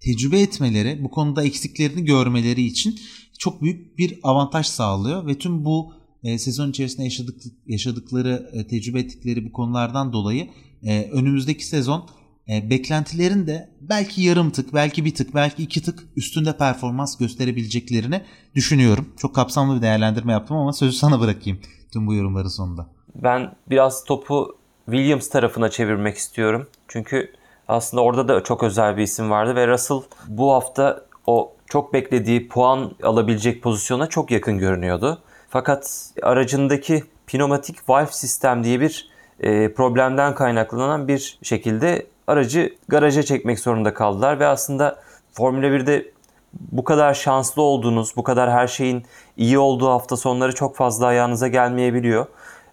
tecrübe 0.00 0.40
etmeleri, 0.40 1.04
bu 1.04 1.10
konuda 1.10 1.44
eksiklerini 1.44 2.04
görmeleri 2.04 2.62
için 2.62 3.00
çok 3.38 3.62
büyük 3.62 3.98
bir 3.98 4.18
avantaj 4.22 4.66
sağlıyor 4.66 5.26
ve 5.26 5.38
tüm 5.38 5.64
bu 5.64 5.94
e, 6.22 6.38
sezon 6.38 6.70
içerisinde 6.70 7.04
yaşadık, 7.04 7.42
yaşadıkları, 7.66 8.50
e, 8.52 8.66
tecrübe 8.66 9.00
ettikleri 9.00 9.44
bu 9.44 9.52
konulardan 9.52 10.12
dolayı 10.12 10.48
e, 10.82 11.02
önümüzdeki 11.02 11.66
sezon 11.66 12.08
e, 12.48 12.70
beklentilerin 12.70 13.46
de 13.46 13.68
belki 13.80 14.22
yarım 14.22 14.50
tık, 14.50 14.74
belki 14.74 15.04
bir 15.04 15.14
tık, 15.14 15.34
belki 15.34 15.62
iki 15.62 15.82
tık 15.82 15.98
üstünde 16.16 16.56
performans 16.56 17.18
gösterebileceklerini 17.18 18.22
düşünüyorum. 18.54 19.08
Çok 19.16 19.34
kapsamlı 19.34 19.76
bir 19.76 19.82
değerlendirme 19.82 20.32
yaptım 20.32 20.56
ama 20.56 20.72
sözü 20.72 20.92
sana 20.92 21.20
bırakayım 21.20 21.60
tüm 21.92 22.06
bu 22.06 22.14
yorumların 22.14 22.48
sonunda. 22.48 22.86
Ben 23.14 23.54
biraz 23.70 24.04
topu 24.04 24.56
Williams 24.86 25.28
tarafına 25.28 25.68
çevirmek 25.68 26.16
istiyorum. 26.16 26.66
Çünkü 26.88 27.32
aslında 27.68 28.02
orada 28.02 28.28
da 28.28 28.42
çok 28.42 28.62
özel 28.62 28.96
bir 28.96 29.02
isim 29.02 29.30
vardı 29.30 29.56
ve 29.56 29.68
Russell 29.68 30.00
bu 30.28 30.52
hafta 30.52 31.06
o 31.26 31.52
çok 31.66 31.92
beklediği 31.92 32.48
puan 32.48 32.90
alabilecek 33.02 33.62
pozisyona 33.62 34.06
çok 34.06 34.30
yakın 34.30 34.58
görünüyordu. 34.58 35.22
Fakat 35.48 36.12
aracındaki 36.22 37.04
pneumatik 37.26 37.88
valve 37.88 38.12
sistem 38.12 38.64
diye 38.64 38.80
bir 38.80 39.08
e, 39.40 39.72
problemden 39.74 40.34
kaynaklanan 40.34 41.08
bir 41.08 41.38
şekilde 41.42 42.06
aracı 42.26 42.74
garaja 42.88 43.22
çekmek 43.22 43.60
zorunda 43.60 43.94
kaldılar 43.94 44.40
ve 44.40 44.46
aslında 44.46 45.02
Formula 45.32 45.66
1'de 45.66 46.12
bu 46.52 46.84
kadar 46.84 47.14
şanslı 47.14 47.62
olduğunuz, 47.62 48.16
bu 48.16 48.22
kadar 48.22 48.50
her 48.50 48.66
şeyin 48.66 49.04
iyi 49.36 49.58
olduğu 49.58 49.88
hafta 49.88 50.16
sonları 50.16 50.54
çok 50.54 50.76
fazla 50.76 51.06
ayağınıza 51.06 51.48
gelmeyebiliyor. 51.48 52.26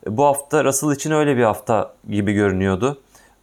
Bu 0.07 0.25
hafta 0.25 0.63
Russell 0.63 0.91
için 0.91 1.11
öyle 1.11 1.37
bir 1.37 1.43
hafta 1.43 1.93
gibi 2.09 2.33
görünüyordu. 2.33 3.01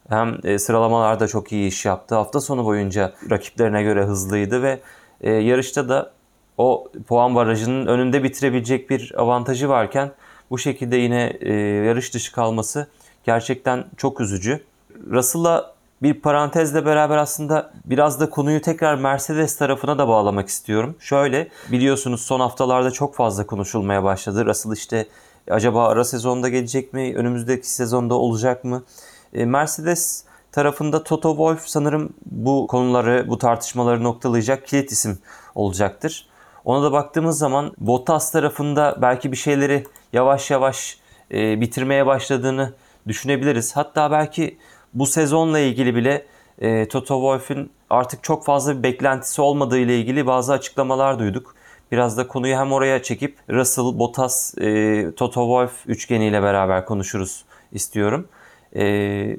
Hem 0.09 0.37
e, 0.43 0.59
sıralamalarda 0.59 1.27
çok 1.27 1.51
iyi 1.51 1.67
iş 1.67 1.85
yaptı. 1.85 2.15
Hafta 2.15 2.41
sonu 2.41 2.65
boyunca 2.65 3.13
rakiplerine 3.29 3.83
göre 3.83 4.03
hızlıydı 4.03 4.63
ve 4.63 4.79
e, 5.21 5.31
yarışta 5.31 5.89
da 5.89 6.11
o 6.57 6.87
puan 7.07 7.35
barajının 7.35 7.85
önünde 7.85 8.23
bitirebilecek 8.23 8.89
bir 8.89 9.13
avantajı 9.17 9.69
varken 9.69 10.11
bu 10.49 10.57
şekilde 10.57 10.97
yine 10.97 11.37
e, 11.39 11.53
yarış 11.53 12.13
dışı 12.13 12.31
kalması 12.31 12.87
gerçekten 13.23 13.85
çok 13.97 14.21
üzücü. 14.21 14.63
Russell'a 15.11 15.76
bir 16.01 16.13
parantezle 16.13 16.85
beraber 16.85 17.17
aslında 17.17 17.71
biraz 17.85 18.19
da 18.19 18.29
konuyu 18.29 18.61
tekrar 18.61 18.95
Mercedes 18.95 19.57
tarafına 19.57 19.97
da 19.97 20.07
bağlamak 20.07 20.47
istiyorum. 20.47 20.95
Şöyle 20.99 21.49
biliyorsunuz 21.71 22.21
son 22.21 22.39
haftalarda 22.39 22.91
çok 22.91 23.15
fazla 23.15 23.45
konuşulmaya 23.45 24.03
başladı. 24.03 24.45
Russell 24.45 24.71
işte 24.71 25.07
acaba 25.49 25.87
ara 25.87 26.03
sezonda 26.03 26.49
gelecek 26.49 26.93
mi? 26.93 27.13
Önümüzdeki 27.15 27.69
sezonda 27.69 28.15
olacak 28.15 28.63
mı? 28.63 28.83
E, 29.33 29.45
Mercedes 29.45 30.23
tarafında 30.51 31.03
Toto 31.03 31.29
Wolff 31.29 31.67
sanırım 31.67 32.13
bu 32.25 32.67
konuları, 32.67 33.25
bu 33.27 33.37
tartışmaları 33.37 34.03
noktalayacak 34.03 34.67
kilit 34.67 34.91
isim 34.91 35.19
olacaktır. 35.55 36.27
Ona 36.65 36.83
da 36.83 36.91
baktığımız 36.91 37.37
zaman 37.37 37.73
Bottas 37.77 38.31
tarafında 38.31 38.97
belki 39.01 39.31
bir 39.31 39.37
şeyleri 39.37 39.83
yavaş 40.13 40.51
yavaş 40.51 40.97
e, 41.31 41.61
bitirmeye 41.61 42.05
başladığını 42.05 42.73
düşünebiliriz. 43.07 43.75
Hatta 43.75 44.11
belki 44.11 44.57
bu 44.99 45.05
sezonla 45.05 45.59
ilgili 45.59 45.95
bile 45.95 46.25
e, 46.59 46.87
Toto 46.87 47.15
Wolff'ün 47.15 47.71
artık 47.89 48.23
çok 48.23 48.45
fazla 48.45 48.77
bir 48.77 48.83
beklentisi 48.83 49.41
olmadığı 49.41 49.79
ile 49.79 49.99
ilgili 49.99 50.27
bazı 50.27 50.53
açıklamalar 50.53 51.19
duyduk. 51.19 51.55
Biraz 51.91 52.17
da 52.17 52.27
konuyu 52.27 52.57
hem 52.57 52.71
oraya 52.71 53.03
çekip 53.03 53.37
Russell, 53.49 53.99
Bottas, 53.99 54.57
e, 54.57 55.05
Toto 55.15 55.41
Wolff 55.41 55.87
üçgeniyle 55.87 56.43
beraber 56.43 56.85
konuşuruz 56.85 57.43
istiyorum. 57.71 58.27
E, 58.75 58.83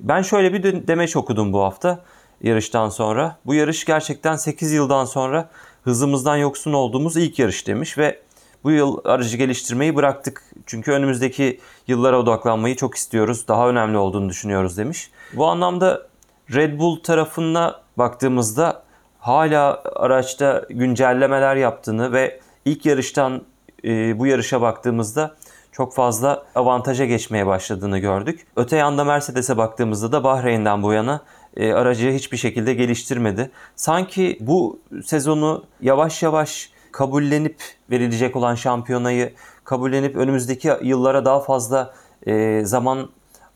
ben 0.09 0.23
şöyle 0.23 0.53
bir 0.53 0.89
demeç 0.89 1.17
okudum 1.17 1.53
bu 1.53 1.61
hafta 1.61 2.05
yarıştan 2.43 2.89
sonra. 2.89 3.37
Bu 3.47 3.55
yarış 3.55 3.85
gerçekten 3.85 4.37
8 4.37 4.73
yıldan 4.73 5.05
sonra 5.05 5.51
hızımızdan 5.83 6.37
yoksun 6.37 6.73
olduğumuz 6.73 7.17
ilk 7.17 7.39
yarış 7.39 7.67
demiş 7.67 7.99
ve 7.99 8.21
bu 8.65 8.71
yıl 8.71 8.99
aracı 9.05 9.37
geliştirmeyi 9.37 9.97
bıraktık. 9.97 10.45
Çünkü 10.67 10.93
önümüzdeki 10.93 11.61
yıllara 11.87 12.19
odaklanmayı 12.19 12.77
çok 12.77 12.95
istiyoruz. 12.95 13.49
Daha 13.49 13.69
önemli 13.69 13.99
olduğunu 13.99 14.29
düşünüyoruz 14.29 14.77
demiş. 14.77 15.11
Bu 15.33 15.47
anlamda 15.47 16.07
Red 16.55 16.79
Bull 16.79 17.03
tarafına 17.03 17.81
baktığımızda 17.97 18.83
hala 19.19 19.83
araçta 19.97 20.65
güncellemeler 20.71 21.57
yaptığını 21.57 22.13
ve 22.13 22.41
ilk 22.65 22.87
yarıştan 22.87 23.43
e, 23.85 24.19
bu 24.19 24.27
yarışa 24.27 24.61
baktığımızda 24.61 25.37
çok 25.73 25.95
fazla 25.95 26.45
avantaja 26.55 27.05
geçmeye 27.05 27.47
başladığını 27.47 27.99
gördük. 27.99 28.47
Öte 28.57 28.77
yanda 28.77 29.05
Mercedes'e 29.05 29.57
baktığımızda 29.57 30.13
da 30.13 30.25
Bahreyn'den 30.25 30.83
bu 30.83 30.93
yana 30.93 31.21
e, 31.57 31.73
aracı 31.73 32.11
hiçbir 32.11 32.37
şekilde 32.37 32.75
geliştirmedi. 32.75 33.51
Sanki 33.77 34.39
bu 34.41 34.81
sezonu 35.05 35.65
yavaş 35.81 36.23
yavaş 36.23 36.71
kabullenip 36.93 37.57
verilecek 37.91 38.37
olan 38.37 38.55
şampiyonayı 38.55 39.35
kabullenip 39.65 40.17
önümüzdeki 40.17 40.73
yıllara 40.83 41.25
daha 41.25 41.41
fazla 41.41 41.95
e, 42.27 42.65
zaman 42.65 43.09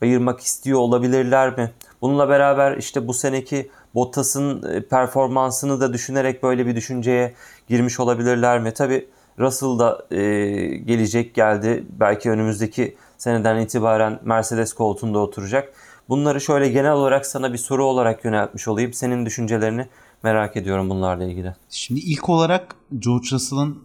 ayırmak 0.03 0.41
istiyor 0.41 0.79
olabilirler 0.79 1.59
mi? 1.59 1.73
Bununla 2.01 2.29
beraber 2.29 2.77
işte 2.77 3.09
bu 3.09 3.15
seneki 3.15 3.71
Bottas'ın 3.95 4.63
e, 4.63 4.83
performansını 4.83 5.81
da 5.81 5.93
düşünerek 5.93 6.43
böyle 6.43 6.67
bir 6.67 6.77
düşünceye 6.77 7.35
girmiş 7.69 8.01
olabilirler 8.01 8.61
mi? 8.61 8.75
Tabi 8.75 9.09
Russell 9.39 9.79
da 9.79 10.07
e, 10.11 10.21
gelecek 10.77 11.35
geldi. 11.35 11.87
Belki 12.01 12.31
önümüzdeki 12.31 12.97
seneden 13.19 13.61
itibaren 13.61 14.21
Mercedes 14.25 14.73
koltuğunda 14.73 15.19
oturacak. 15.19 15.73
Bunları 16.09 16.41
şöyle 16.41 16.69
genel 16.69 16.93
olarak 16.93 17.27
sana 17.27 17.53
bir 17.53 17.59
soru 17.59 17.85
olarak 17.85 18.25
yöneltmiş 18.25 18.69
olayım. 18.69 18.93
Senin 18.93 19.27
düşüncelerini 19.27 19.89
merak 20.23 20.57
ediyorum 20.57 20.91
bunlarla 20.91 21.25
ilgili. 21.25 21.55
Şimdi 21.71 22.01
ilk 22.01 22.29
olarak 22.29 22.77
George 22.99 23.29
Russell'ın 23.33 23.83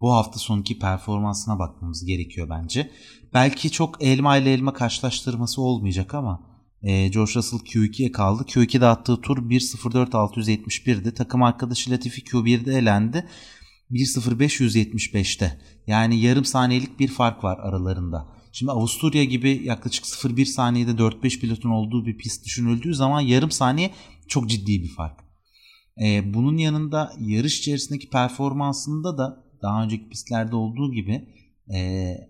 bu 0.00 0.12
hafta 0.12 0.38
sonki 0.38 0.78
performansına 0.78 1.58
bakmamız 1.58 2.04
gerekiyor 2.04 2.48
bence. 2.50 2.90
Belki 3.34 3.70
çok 3.70 4.02
elma 4.02 4.36
ile 4.36 4.52
elma 4.52 4.72
karşılaştırması 4.72 5.62
olmayacak 5.62 6.14
ama 6.14 6.40
e, 6.82 7.08
George 7.08 7.34
Russell 7.34 7.60
Q2'ye 7.60 8.12
kaldı. 8.12 8.42
Q2'de 8.42 8.86
attığı 8.86 9.20
tur 9.20 9.50
1.04.671'di. 9.50 11.14
Takım 11.14 11.42
arkadaşı 11.42 11.90
Latifi 11.90 12.20
Q1'de 12.20 12.74
elendi. 12.74 13.26
1.0575'te. 13.90 15.60
Yani 15.86 16.20
yarım 16.20 16.44
saniyelik 16.44 17.00
bir 17.00 17.08
fark 17.08 17.44
var 17.44 17.58
aralarında. 17.58 18.28
Şimdi 18.52 18.72
Avusturya 18.72 19.24
gibi 19.24 19.62
yaklaşık 19.64 20.04
0.1 20.04 20.44
saniyede 20.44 20.90
4-5 20.90 21.40
pilotun 21.40 21.70
olduğu 21.70 22.06
bir 22.06 22.18
pist 22.18 22.44
düşünüldüğü 22.44 22.94
zaman 22.94 23.20
yarım 23.20 23.50
saniye 23.50 23.90
çok 24.28 24.50
ciddi 24.50 24.82
bir 24.82 24.88
fark. 24.88 25.20
Ee, 26.02 26.34
bunun 26.34 26.56
yanında 26.56 27.12
yarış 27.20 27.58
içerisindeki 27.58 28.08
performansında 28.08 29.18
da 29.18 29.44
daha 29.62 29.82
önceki 29.82 30.08
pistlerde 30.08 30.56
olduğu 30.56 30.92
gibi 30.92 31.28
e, 31.74 32.29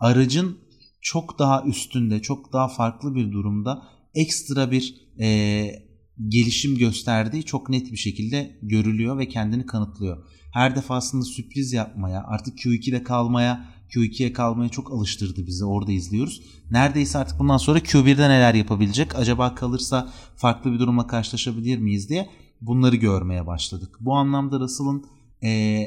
aracın 0.00 0.58
çok 1.00 1.38
daha 1.38 1.64
üstünde, 1.64 2.22
çok 2.22 2.52
daha 2.52 2.68
farklı 2.68 3.14
bir 3.14 3.32
durumda 3.32 3.82
ekstra 4.14 4.70
bir 4.70 4.94
e, 5.20 5.88
gelişim 6.28 6.78
gösterdiği 6.78 7.44
çok 7.44 7.68
net 7.68 7.92
bir 7.92 7.96
şekilde 7.96 8.58
görülüyor 8.62 9.18
ve 9.18 9.28
kendini 9.28 9.66
kanıtlıyor. 9.66 10.24
Her 10.52 10.76
defasında 10.76 11.24
sürpriz 11.24 11.72
yapmaya, 11.72 12.24
artık 12.26 12.58
Q2'de 12.58 13.02
kalmaya, 13.02 13.68
Q2'ye 13.90 14.32
kalmaya 14.32 14.68
çok 14.68 14.92
alıştırdı 14.92 15.46
bizi. 15.46 15.64
Orada 15.64 15.92
izliyoruz. 15.92 16.42
Neredeyse 16.70 17.18
artık 17.18 17.38
bundan 17.38 17.56
sonra 17.56 17.78
Q1'de 17.78 18.28
neler 18.28 18.54
yapabilecek? 18.54 19.14
Acaba 19.14 19.54
kalırsa 19.54 20.12
farklı 20.36 20.72
bir 20.72 20.78
durumla 20.78 21.06
karşılaşabilir 21.06 21.78
miyiz 21.78 22.08
diye 22.08 22.30
bunları 22.60 22.96
görmeye 22.96 23.46
başladık. 23.46 23.96
Bu 24.00 24.14
anlamda 24.14 24.60
Russell'ın 24.60 25.04
e, 25.42 25.82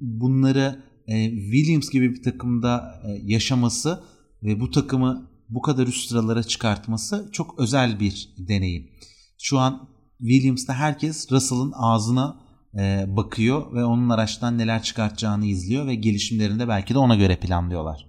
bunları 0.00 0.82
e, 1.06 1.30
Williams 1.30 1.90
gibi 1.90 2.14
bir 2.14 2.22
takımda 2.22 3.02
e, 3.06 3.20
yaşaması 3.24 4.04
ve 4.42 4.60
bu 4.60 4.70
takımı 4.70 5.30
bu 5.48 5.62
kadar 5.62 5.86
üst 5.86 6.08
sıralara 6.08 6.42
çıkartması 6.42 7.28
çok 7.32 7.58
özel 7.58 8.00
bir 8.00 8.34
deneyim. 8.38 8.88
Şu 9.38 9.58
an 9.58 9.88
Williams'ta 10.18 10.74
herkes 10.74 11.32
Russell'ın 11.32 11.72
ağzına 11.76 12.40
e, 12.74 13.04
bakıyor 13.08 13.74
ve 13.74 13.84
onun 13.84 14.08
araçtan 14.08 14.58
neler 14.58 14.82
çıkartacağını 14.82 15.46
izliyor 15.46 15.86
ve 15.86 15.94
gelişimlerini 15.94 16.58
de 16.58 16.68
belki 16.68 16.94
de 16.94 16.98
ona 16.98 17.14
göre 17.14 17.36
planlıyorlar. 17.36 18.06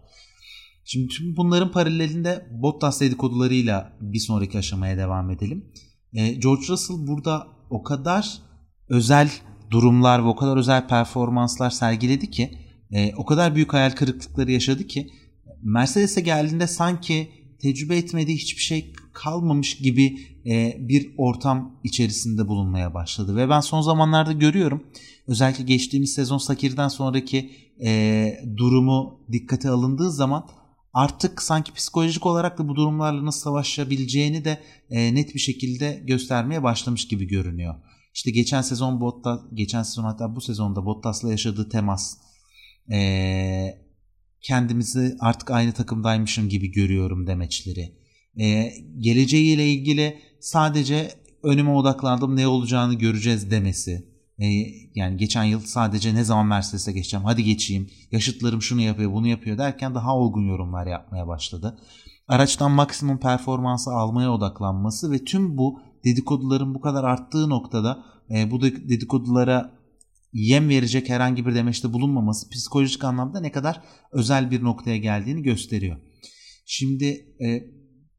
Şimdi 0.86 1.08
tüm 1.08 1.38
bunların 1.38 1.72
paralelinde 1.72 2.48
Bottas 2.52 3.02
dedikodularıyla 3.02 3.94
bir 4.02 4.20
sonraki 4.20 4.58
aşamaya 4.58 4.98
devam 4.98 5.32
edelim. 5.32 5.66
George 6.14 6.68
Russell 6.70 7.08
burada 7.08 7.48
o 7.70 7.84
kadar 7.84 8.38
özel 8.90 9.32
durumlar 9.72 10.24
ve 10.24 10.28
o 10.28 10.36
kadar 10.36 10.58
özel 10.58 10.88
performanslar 10.88 11.70
sergiledi 11.70 12.32
ki 12.32 12.58
e, 12.94 13.14
o 13.16 13.26
kadar 13.26 13.56
büyük 13.56 13.74
hayal 13.74 13.92
kırıklıkları 13.92 14.52
yaşadı 14.52 14.88
ki 14.88 15.10
Mercedes'e 15.62 16.22
geldiğinde 16.22 16.68
sanki 16.68 17.32
tecrübe 17.60 17.98
etmediği 17.98 18.38
hiçbir 18.38 18.62
şey 18.62 18.94
kalmamış 19.14 19.78
gibi 19.78 20.20
e, 20.46 20.78
bir 20.80 21.14
ortam 21.18 21.80
içerisinde 21.84 22.48
bulunmaya 22.48 22.94
başladı. 22.94 23.36
Ve 23.36 23.50
ben 23.50 23.60
son 23.60 23.82
zamanlarda 23.82 24.32
görüyorum 24.32 24.84
özellikle 25.28 25.64
geçtiğimiz 25.64 26.14
sezon 26.14 26.38
Sakir'den 26.38 26.88
sonraki 26.88 27.52
e, 27.84 28.44
durumu 28.58 29.20
dikkate 29.32 29.70
alındığı 29.70 30.12
zaman 30.12 30.50
artık 30.94 31.42
sanki 31.42 31.74
psikolojik 31.74 32.26
olarak 32.26 32.58
da 32.58 32.68
bu 32.68 32.76
durumlarla 32.76 33.26
nasıl 33.26 33.42
savaşabileceğini 33.42 34.46
de 34.46 34.64
e, 34.90 35.16
net 35.16 35.36
bir 35.36 35.40
şekilde 35.40 36.04
göstermeye 36.08 36.64
başlamış 36.64 37.08
gibi 37.08 37.28
görünüyor. 37.28 37.76
İşte 38.14 38.32
geçen 38.32 38.62
sezon 38.62 39.02
Bottas, 39.02 39.40
geçen 39.54 39.84
sezon 39.84 40.04
hatta 40.04 40.36
bu 40.36 40.42
sezonda 40.42 40.86
Bottas'la 40.86 41.32
yaşadığı 41.32 41.70
temas, 41.70 42.18
e, 42.92 43.84
kendimizi 44.42 45.16
artık 45.20 45.52
aynı 45.52 45.72
takımdaymışım 45.72 46.50
gibi 46.50 46.72
görüyorum 46.72 47.28
demeçleri. 47.28 47.96
E, 48.40 48.74
geleceğiyle 49.00 49.68
ilgili 49.68 50.20
sadece 50.40 51.12
önüme 51.44 51.72
odaklandım 51.72 52.36
ne 52.36 52.48
olacağını 52.48 52.94
göreceğiz 52.94 53.52
demesi. 53.52 54.14
E, 54.40 54.46
yani 54.96 55.18
geçen 55.18 55.44
yıl 55.44 55.60
sadece 55.60 56.16
ne 56.16 56.24
zaman 56.24 56.48
Mercedes'e 56.48 56.92
geçeceğim 56.92 57.26
hadi 57.26 57.44
geçeyim 57.44 57.90
yaşıtlarım 58.12 58.62
şunu 58.62 58.82
yapıyor 58.82 59.14
bunu 59.14 59.28
yapıyor 59.28 59.58
derken 59.58 59.96
daha 59.96 60.18
olgun 60.18 60.48
yorumlar 60.48 60.88
yapmaya 60.88 61.28
başladı. 61.28 61.80
Araçtan 62.28 62.72
maksimum 62.72 63.20
performansı 63.20 63.92
almaya 63.92 64.32
odaklanması 64.32 65.12
ve 65.12 65.24
tüm 65.24 65.58
bu 65.58 65.80
dedikoduların 66.06 66.76
bu 66.76 66.82
kadar 66.82 67.04
arttığı 67.04 67.50
noktada 67.50 68.04
e, 68.30 68.52
bu 68.52 68.62
dedikodulara 68.62 69.72
yem 70.34 70.70
verecek 70.70 71.10
herhangi 71.10 71.46
bir 71.46 71.56
demeçte 71.56 71.94
bulunmaması 71.94 72.50
psikolojik 72.50 73.04
anlamda 73.04 73.40
ne 73.40 73.52
kadar 73.52 73.82
özel 74.12 74.52
bir 74.52 74.64
noktaya 74.64 74.98
geldiğini 74.98 75.42
gösteriyor. 75.42 75.98
Şimdi 76.66 77.06
e, 77.46 77.64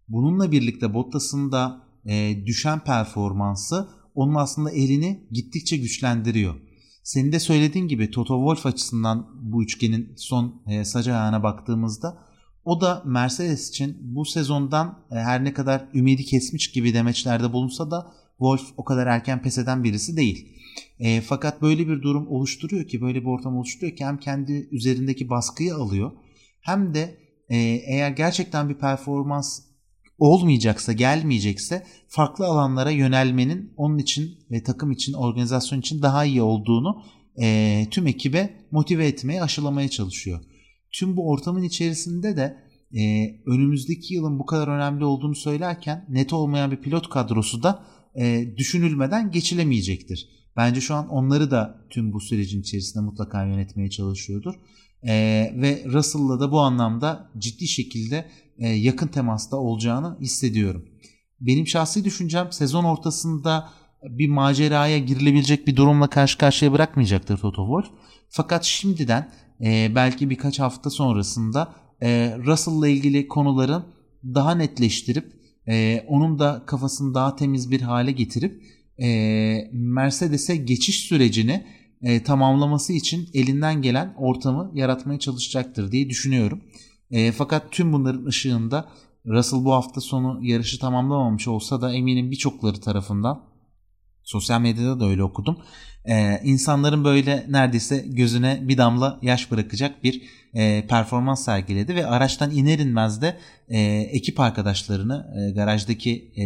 bununla 0.09 0.53
birlikte 0.53 0.95
Bottas'ın 0.95 1.53
da 1.53 1.81
e, 2.07 2.47
düşen 2.47 2.81
performansı 2.85 3.89
onun 4.15 4.35
aslında 4.35 4.71
elini 4.71 5.27
gittikçe 5.31 5.77
güçlendiriyor. 5.77 6.55
Senin 7.03 7.33
de 7.33 7.41
söylediğin 7.41 7.89
gibi 7.89 8.11
Toto 8.11 8.35
Wolff 8.39 8.67
açısından 8.67 9.27
bu 9.43 9.63
üçgenin 9.63 10.15
son 10.17 10.63
e, 10.67 10.85
sac 10.85 11.09
ayağına 11.09 11.43
baktığımızda 11.43 12.19
o 12.65 12.81
da 12.81 13.03
Mercedes 13.07 13.69
için 13.69 13.97
bu 14.01 14.25
sezondan 14.25 14.99
e, 15.11 15.15
her 15.15 15.45
ne 15.45 15.53
kadar 15.53 15.89
ümidi 15.95 16.25
kesmiş 16.25 16.71
gibi 16.71 16.95
demeçlerde 16.95 17.53
bulunsa 17.53 17.91
da 17.91 18.13
Wolf 18.39 18.73
o 18.77 18.85
kadar 18.85 19.07
erken 19.07 19.43
pes 19.43 19.59
eden 19.59 19.85
birisi 19.85 20.17
değil. 20.17 20.54
E, 20.99 21.21
fakat 21.21 21.63
böyle 21.63 21.89
bir 21.89 22.03
durum 22.03 22.29
oluşturuyor 22.29 22.89
ki 22.89 23.01
böyle 23.01 23.21
bir 23.21 23.27
ortam 23.27 23.57
oluşturuyor 23.57 23.97
ki 23.97 24.05
hem 24.05 24.19
kendi 24.19 24.69
üzerindeki 24.73 25.31
baskıyı 25.31 25.75
alıyor 25.75 26.13
hem 26.61 26.95
de 26.95 27.17
e, 27.49 27.57
eğer 27.87 28.11
gerçekten 28.11 28.69
bir 28.69 28.75
performans 28.75 29.61
olmayacaksa, 30.19 30.93
gelmeyecekse 30.93 31.87
farklı 32.09 32.47
alanlara 32.47 32.91
yönelmenin 32.91 33.73
onun 33.77 33.99
için 33.99 34.39
ve 34.51 34.63
takım 34.63 34.93
için, 34.93 35.13
organizasyon 35.13 35.81
için 35.81 36.03
daha 36.03 36.25
iyi 36.25 36.43
olduğunu 36.43 37.03
e, 37.41 37.87
tüm 37.91 38.07
ekibe 38.07 38.55
motive 38.71 39.07
etmeye, 39.07 39.43
aşılamaya 39.43 39.89
çalışıyor. 39.89 40.41
Tüm 40.93 41.17
bu 41.17 41.29
ortamın 41.29 41.63
içerisinde 41.63 42.37
de 42.37 42.57
e, 42.99 43.31
önümüzdeki 43.47 44.15
yılın 44.15 44.39
bu 44.39 44.47
kadar 44.47 44.69
önemli 44.69 45.05
olduğunu 45.05 45.35
söylerken 45.35 46.07
net 46.09 46.33
olmayan 46.33 46.71
bir 46.71 46.77
pilot 46.77 47.09
kadrosu 47.09 47.63
da 47.63 47.85
e, 48.15 48.57
düşünülmeden 48.57 49.31
geçilemeyecektir. 49.31 50.44
Bence 50.57 50.81
şu 50.81 50.95
an 50.95 51.09
onları 51.09 51.51
da 51.51 51.87
tüm 51.91 52.13
bu 52.13 52.21
sürecin 52.21 52.61
içerisinde 52.61 53.05
mutlaka 53.05 53.45
yönetmeye 53.45 53.91
çalışıyordur. 53.91 54.55
E, 55.03 55.13
ve 55.57 55.85
Russell'la 55.87 56.41
da 56.41 56.53
bu 56.53 56.61
anlamda 56.61 57.31
ciddi 57.39 57.69
şekilde 57.69 58.31
e, 58.59 58.69
yakın 58.69 59.09
temasta 59.09 59.57
olacağını 59.57 60.19
hissediyorum. 60.21 60.85
Benim 61.41 61.67
şahsi 61.67 62.05
düşüncem 62.05 62.53
sezon 62.53 62.85
ortasında 62.85 63.69
bir 64.03 64.29
maceraya 64.29 64.99
girilebilecek 64.99 65.67
bir 65.67 65.77
durumla 65.77 66.07
karşı 66.07 66.39
karşıya 66.39 66.73
bırakmayacaktır 66.73 67.39
Toto 67.39 67.67
Wolff. 67.67 67.99
Fakat 68.29 68.65
şimdiden 68.65 69.33
e, 69.61 69.93
belki 69.95 70.31
birkaç 70.31 70.61
hafta 70.61 70.91
sonrasında 70.91 71.75
e, 72.03 72.39
Russell'la 72.47 72.89
ilgili 72.89 73.29
konuların 73.29 73.85
daha 74.25 74.55
netleştirip 74.55 75.33
e, 75.69 76.05
onun 76.09 76.39
da 76.39 76.63
kafasını 76.67 77.15
daha 77.15 77.37
temiz 77.37 77.71
bir 77.71 77.81
hale 77.81 78.13
getirip 78.13 78.63
e, 79.03 79.71
Mercedes'e 79.73 80.57
geçiş 80.57 81.01
sürecini 81.01 81.67
e, 82.03 82.23
tamamlaması 82.23 82.93
için 82.93 83.29
elinden 83.35 83.83
gelen 83.83 84.15
ortamı 84.19 84.71
yaratmaya 84.75 85.19
çalışacaktır 85.19 85.93
diye 85.93 86.11
düşünüyorum. 86.11 86.65
E, 87.11 87.33
fakat 87.33 87.73
tüm 87.73 87.93
bunların 87.93 88.27
ışığında 88.27 88.89
Russell 89.27 89.65
bu 89.65 89.73
hafta 89.73 90.01
sonu 90.01 90.39
yarışı 90.43 90.79
tamamlamamış 90.79 91.49
olsa 91.49 91.81
da 91.81 91.95
eminim 91.95 92.31
birçokları 92.31 92.81
tarafından 92.81 93.45
sosyal 94.23 94.61
medyada 94.61 95.01
da 95.01 95.07
öyle 95.07 95.23
okudum. 95.23 95.59
E, 96.05 96.41
insanların 96.45 97.05
böyle 97.05 97.47
neredeyse 97.49 98.05
gözüne 98.07 98.61
bir 98.63 98.79
damla 98.79 99.19
yaş 99.23 99.51
bırakacak 99.51 100.05
bir 100.05 100.23
e, 100.55 100.87
performans 100.87 101.45
sergiledi 101.45 101.95
ve 101.95 102.07
araçtan 102.07 102.51
iner 102.51 102.79
inmez 102.79 103.23
de 103.23 103.39
e, 103.69 103.81
ekip 104.13 104.41
arkadaşlarını 104.41 105.27
e, 105.39 105.53
garajdaki 105.53 106.33
e, 106.37 106.45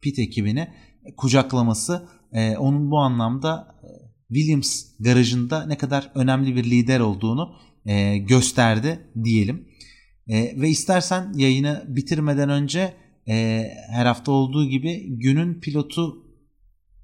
pit 0.00 0.18
ekibini 0.18 0.68
kucaklaması 1.16 2.08
e, 2.32 2.56
onun 2.56 2.90
bu 2.90 2.98
anlamda 2.98 3.74
e, 3.82 3.88
Williams 4.34 4.84
garajında 5.00 5.66
ne 5.66 5.78
kadar 5.78 6.10
önemli 6.14 6.56
bir 6.56 6.64
lider 6.64 7.00
olduğunu 7.00 7.54
e, 7.86 8.18
gösterdi 8.18 9.00
diyelim. 9.24 9.68
E, 10.28 10.60
ve 10.60 10.68
istersen 10.68 11.32
yayını 11.36 11.84
bitirmeden 11.88 12.48
önce 12.48 12.94
e, 13.28 13.64
her 13.90 14.06
hafta 14.06 14.32
olduğu 14.32 14.68
gibi 14.68 15.18
günün 15.18 15.60
pilotu 15.60 16.26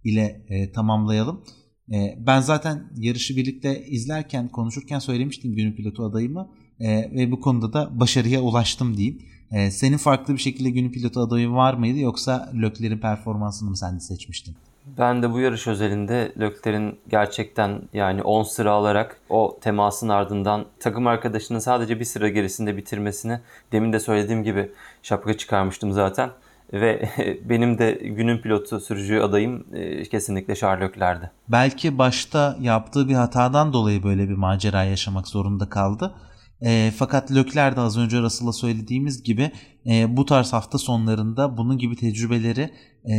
ile 0.04 0.46
e, 0.48 0.72
tamamlayalım. 0.72 1.44
E, 1.92 2.14
ben 2.18 2.40
zaten 2.40 2.92
yarışı 2.96 3.36
birlikte 3.36 3.86
izlerken 3.86 4.48
konuşurken 4.48 4.98
söylemiştim 4.98 5.54
günün 5.54 5.72
pilotu 5.72 6.04
adayımı 6.04 6.50
e, 6.80 6.88
ve 6.88 7.30
bu 7.30 7.40
konuda 7.40 7.72
da 7.72 8.00
başarıya 8.00 8.40
ulaştım 8.40 8.96
diyeyim. 8.96 9.22
E, 9.52 9.70
senin 9.70 9.96
farklı 9.96 10.34
bir 10.34 10.38
şekilde 10.38 10.70
günün 10.70 10.92
pilotu 10.92 11.20
adayı 11.20 11.50
var 11.50 11.74
mıydı 11.74 11.98
yoksa 11.98 12.50
Lökler'in 12.62 12.98
performansını 12.98 13.70
mı 13.70 13.76
sen 13.76 13.96
de 13.96 14.00
seçmiştin? 14.00 14.56
Ben 14.98 15.22
de 15.22 15.32
bu 15.32 15.40
yarış 15.40 15.66
özelinde 15.66 16.32
Lökler'in 16.40 16.98
gerçekten 17.08 17.82
yani 17.92 18.22
10 18.22 18.42
sıra 18.42 18.72
alarak 18.72 19.20
o 19.28 19.58
temasın 19.60 20.08
ardından 20.08 20.64
takım 20.80 21.06
arkadaşının 21.06 21.58
sadece 21.58 22.00
bir 22.00 22.04
sıra 22.04 22.28
gerisinde 22.28 22.76
bitirmesini 22.76 23.40
demin 23.72 23.92
de 23.92 24.00
söylediğim 24.00 24.44
gibi 24.44 24.70
şapka 25.02 25.36
çıkarmıştım 25.36 25.92
zaten. 25.92 26.30
Ve 26.72 27.08
benim 27.44 27.78
de 27.78 27.92
günün 27.92 28.38
pilotu 28.38 28.80
sürücü 28.80 29.20
adayım 29.20 29.64
e, 29.72 30.04
kesinlikle 30.04 30.54
Charles 30.54 30.90
Leclerc'di. 30.90 31.30
Belki 31.48 31.98
başta 31.98 32.56
yaptığı 32.60 33.08
bir 33.08 33.14
hatadan 33.14 33.72
dolayı 33.72 34.02
böyle 34.02 34.28
bir 34.28 34.34
macera 34.34 34.84
yaşamak 34.84 35.28
zorunda 35.28 35.68
kaldı. 35.68 36.14
E, 36.64 36.92
fakat 36.96 37.34
Leclerc 37.34 37.76
de 37.76 37.80
az 37.80 37.98
önce 37.98 38.20
Russell'a 38.20 38.52
söylediğimiz 38.52 39.22
gibi 39.22 39.50
e, 39.86 40.16
bu 40.16 40.26
tarz 40.26 40.52
hafta 40.52 40.78
sonlarında 40.78 41.56
bunun 41.56 41.78
gibi 41.78 41.96
tecrübeleri 41.96 42.70
e, 43.12 43.14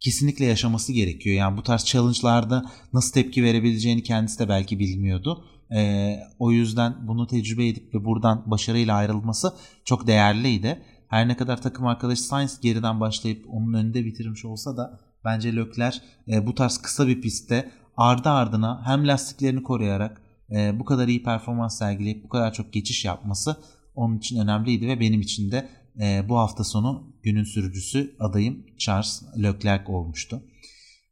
kesinlikle 0.00 0.44
yaşaması 0.44 0.92
gerekiyor. 0.92 1.36
Yani 1.36 1.56
bu 1.56 1.62
tarz 1.62 1.84
challenge'larda 1.84 2.64
nasıl 2.92 3.12
tepki 3.12 3.42
verebileceğini 3.42 4.02
kendisi 4.02 4.38
de 4.38 4.48
belki 4.48 4.78
bilmiyordu. 4.78 5.44
E, 5.74 6.16
o 6.38 6.52
yüzden 6.52 6.94
bunu 7.08 7.26
tecrübe 7.26 7.68
edip 7.68 7.94
ve 7.94 8.04
buradan 8.04 8.42
başarıyla 8.46 8.96
ayrılması 8.96 9.54
çok 9.84 10.06
değerliydi. 10.06 10.82
Her 11.08 11.28
ne 11.28 11.36
kadar 11.36 11.62
takım 11.62 11.86
arkadaşı 11.86 12.22
Sainz 12.22 12.60
geriden 12.60 13.00
başlayıp 13.00 13.46
onun 13.48 13.72
önünde 13.72 14.04
bitirmiş 14.04 14.44
olsa 14.44 14.76
da 14.76 15.00
bence 15.24 15.56
Leclerc 15.56 15.98
e, 16.28 16.46
bu 16.46 16.54
tarz 16.54 16.78
kısa 16.78 17.08
bir 17.08 17.20
pistte 17.20 17.70
ardı 17.96 18.28
ardına 18.28 18.82
hem 18.86 19.08
lastiklerini 19.08 19.62
koruyarak 19.62 20.22
e, 20.56 20.80
bu 20.80 20.84
kadar 20.84 21.08
iyi 21.08 21.22
performans 21.22 21.78
sergileyip 21.78 22.24
bu 22.24 22.28
kadar 22.28 22.52
çok 22.52 22.72
geçiş 22.72 23.04
yapması 23.04 23.56
onun 23.94 24.18
için 24.18 24.38
önemliydi 24.38 24.88
ve 24.88 25.00
benim 25.00 25.20
için 25.20 25.50
de 25.50 25.68
e, 26.00 26.28
bu 26.28 26.38
hafta 26.38 26.64
sonu 26.64 27.12
günün 27.22 27.44
sürücüsü 27.44 28.16
adayım 28.20 28.66
Charles 28.78 29.22
Leclerc 29.42 29.92
olmuştu. 29.92 30.42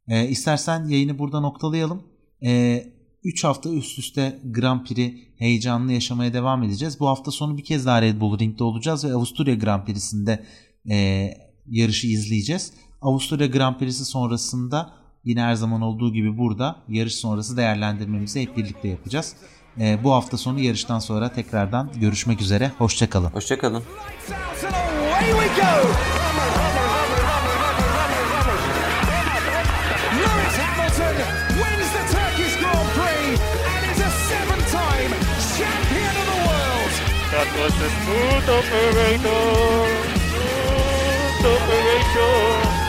E, 0.07 0.27
istersen 0.27 0.85
yayını 0.85 1.19
burada 1.19 1.39
noktalayalım. 1.39 2.03
E, 2.43 2.83
3 3.23 3.43
hafta 3.43 3.69
üst 3.69 3.99
üste 3.99 4.39
Grand 4.43 4.85
Prix 4.85 5.13
heyecanlı 5.37 5.93
yaşamaya 5.93 6.33
devam 6.33 6.63
edeceğiz. 6.63 6.99
Bu 6.99 7.07
hafta 7.07 7.31
sonu 7.31 7.57
bir 7.57 7.63
kez 7.63 7.85
daha 7.85 8.01
Red 8.01 8.21
Bull 8.21 8.39
Ring'de 8.39 8.63
olacağız 8.63 9.05
ve 9.05 9.13
Avusturya 9.13 9.55
Grand 9.55 9.85
Prix'sinde 9.85 10.45
e, 10.89 11.27
yarışı 11.67 12.07
izleyeceğiz. 12.07 12.73
Avusturya 13.01 13.47
Grand 13.47 13.79
Prix'si 13.79 14.05
sonrasında 14.05 14.93
yine 15.25 15.41
her 15.41 15.55
zaman 15.55 15.81
olduğu 15.81 16.13
gibi 16.13 16.37
burada 16.37 16.75
yarış 16.89 17.15
sonrası 17.15 17.57
değerlendirmemizi 17.57 18.41
hep 18.41 18.57
birlikte 18.57 18.87
yapacağız. 18.87 19.35
E, 19.79 20.03
bu 20.03 20.13
hafta 20.13 20.37
sonu 20.37 20.59
yarıştan 20.59 20.99
sonra 20.99 21.29
tekrardan 21.33 21.91
görüşmek 21.99 22.41
üzere. 22.41 22.71
Hoşçakalın. 22.77 23.29
Hoşçakalın. 23.29 23.83
Lewis 30.17 30.57
Hamilton 30.57 31.15
wins 31.61 31.89
the 31.95 32.03
Turkish 32.15 32.55
Grand 32.61 32.89
Prix 32.97 33.39
and 33.73 33.83
is 33.91 33.99
a 34.01 34.11
seven-time 34.29 35.11
champion 35.57 36.13
of 36.21 36.25
the 36.31 36.39
world. 36.47 36.93
That 37.33 37.47
was 37.57 37.73
a 37.87 37.89
smooth 38.01 38.49
operator. 38.59 39.43
Smooth 41.39 41.55
operator. 41.55 42.80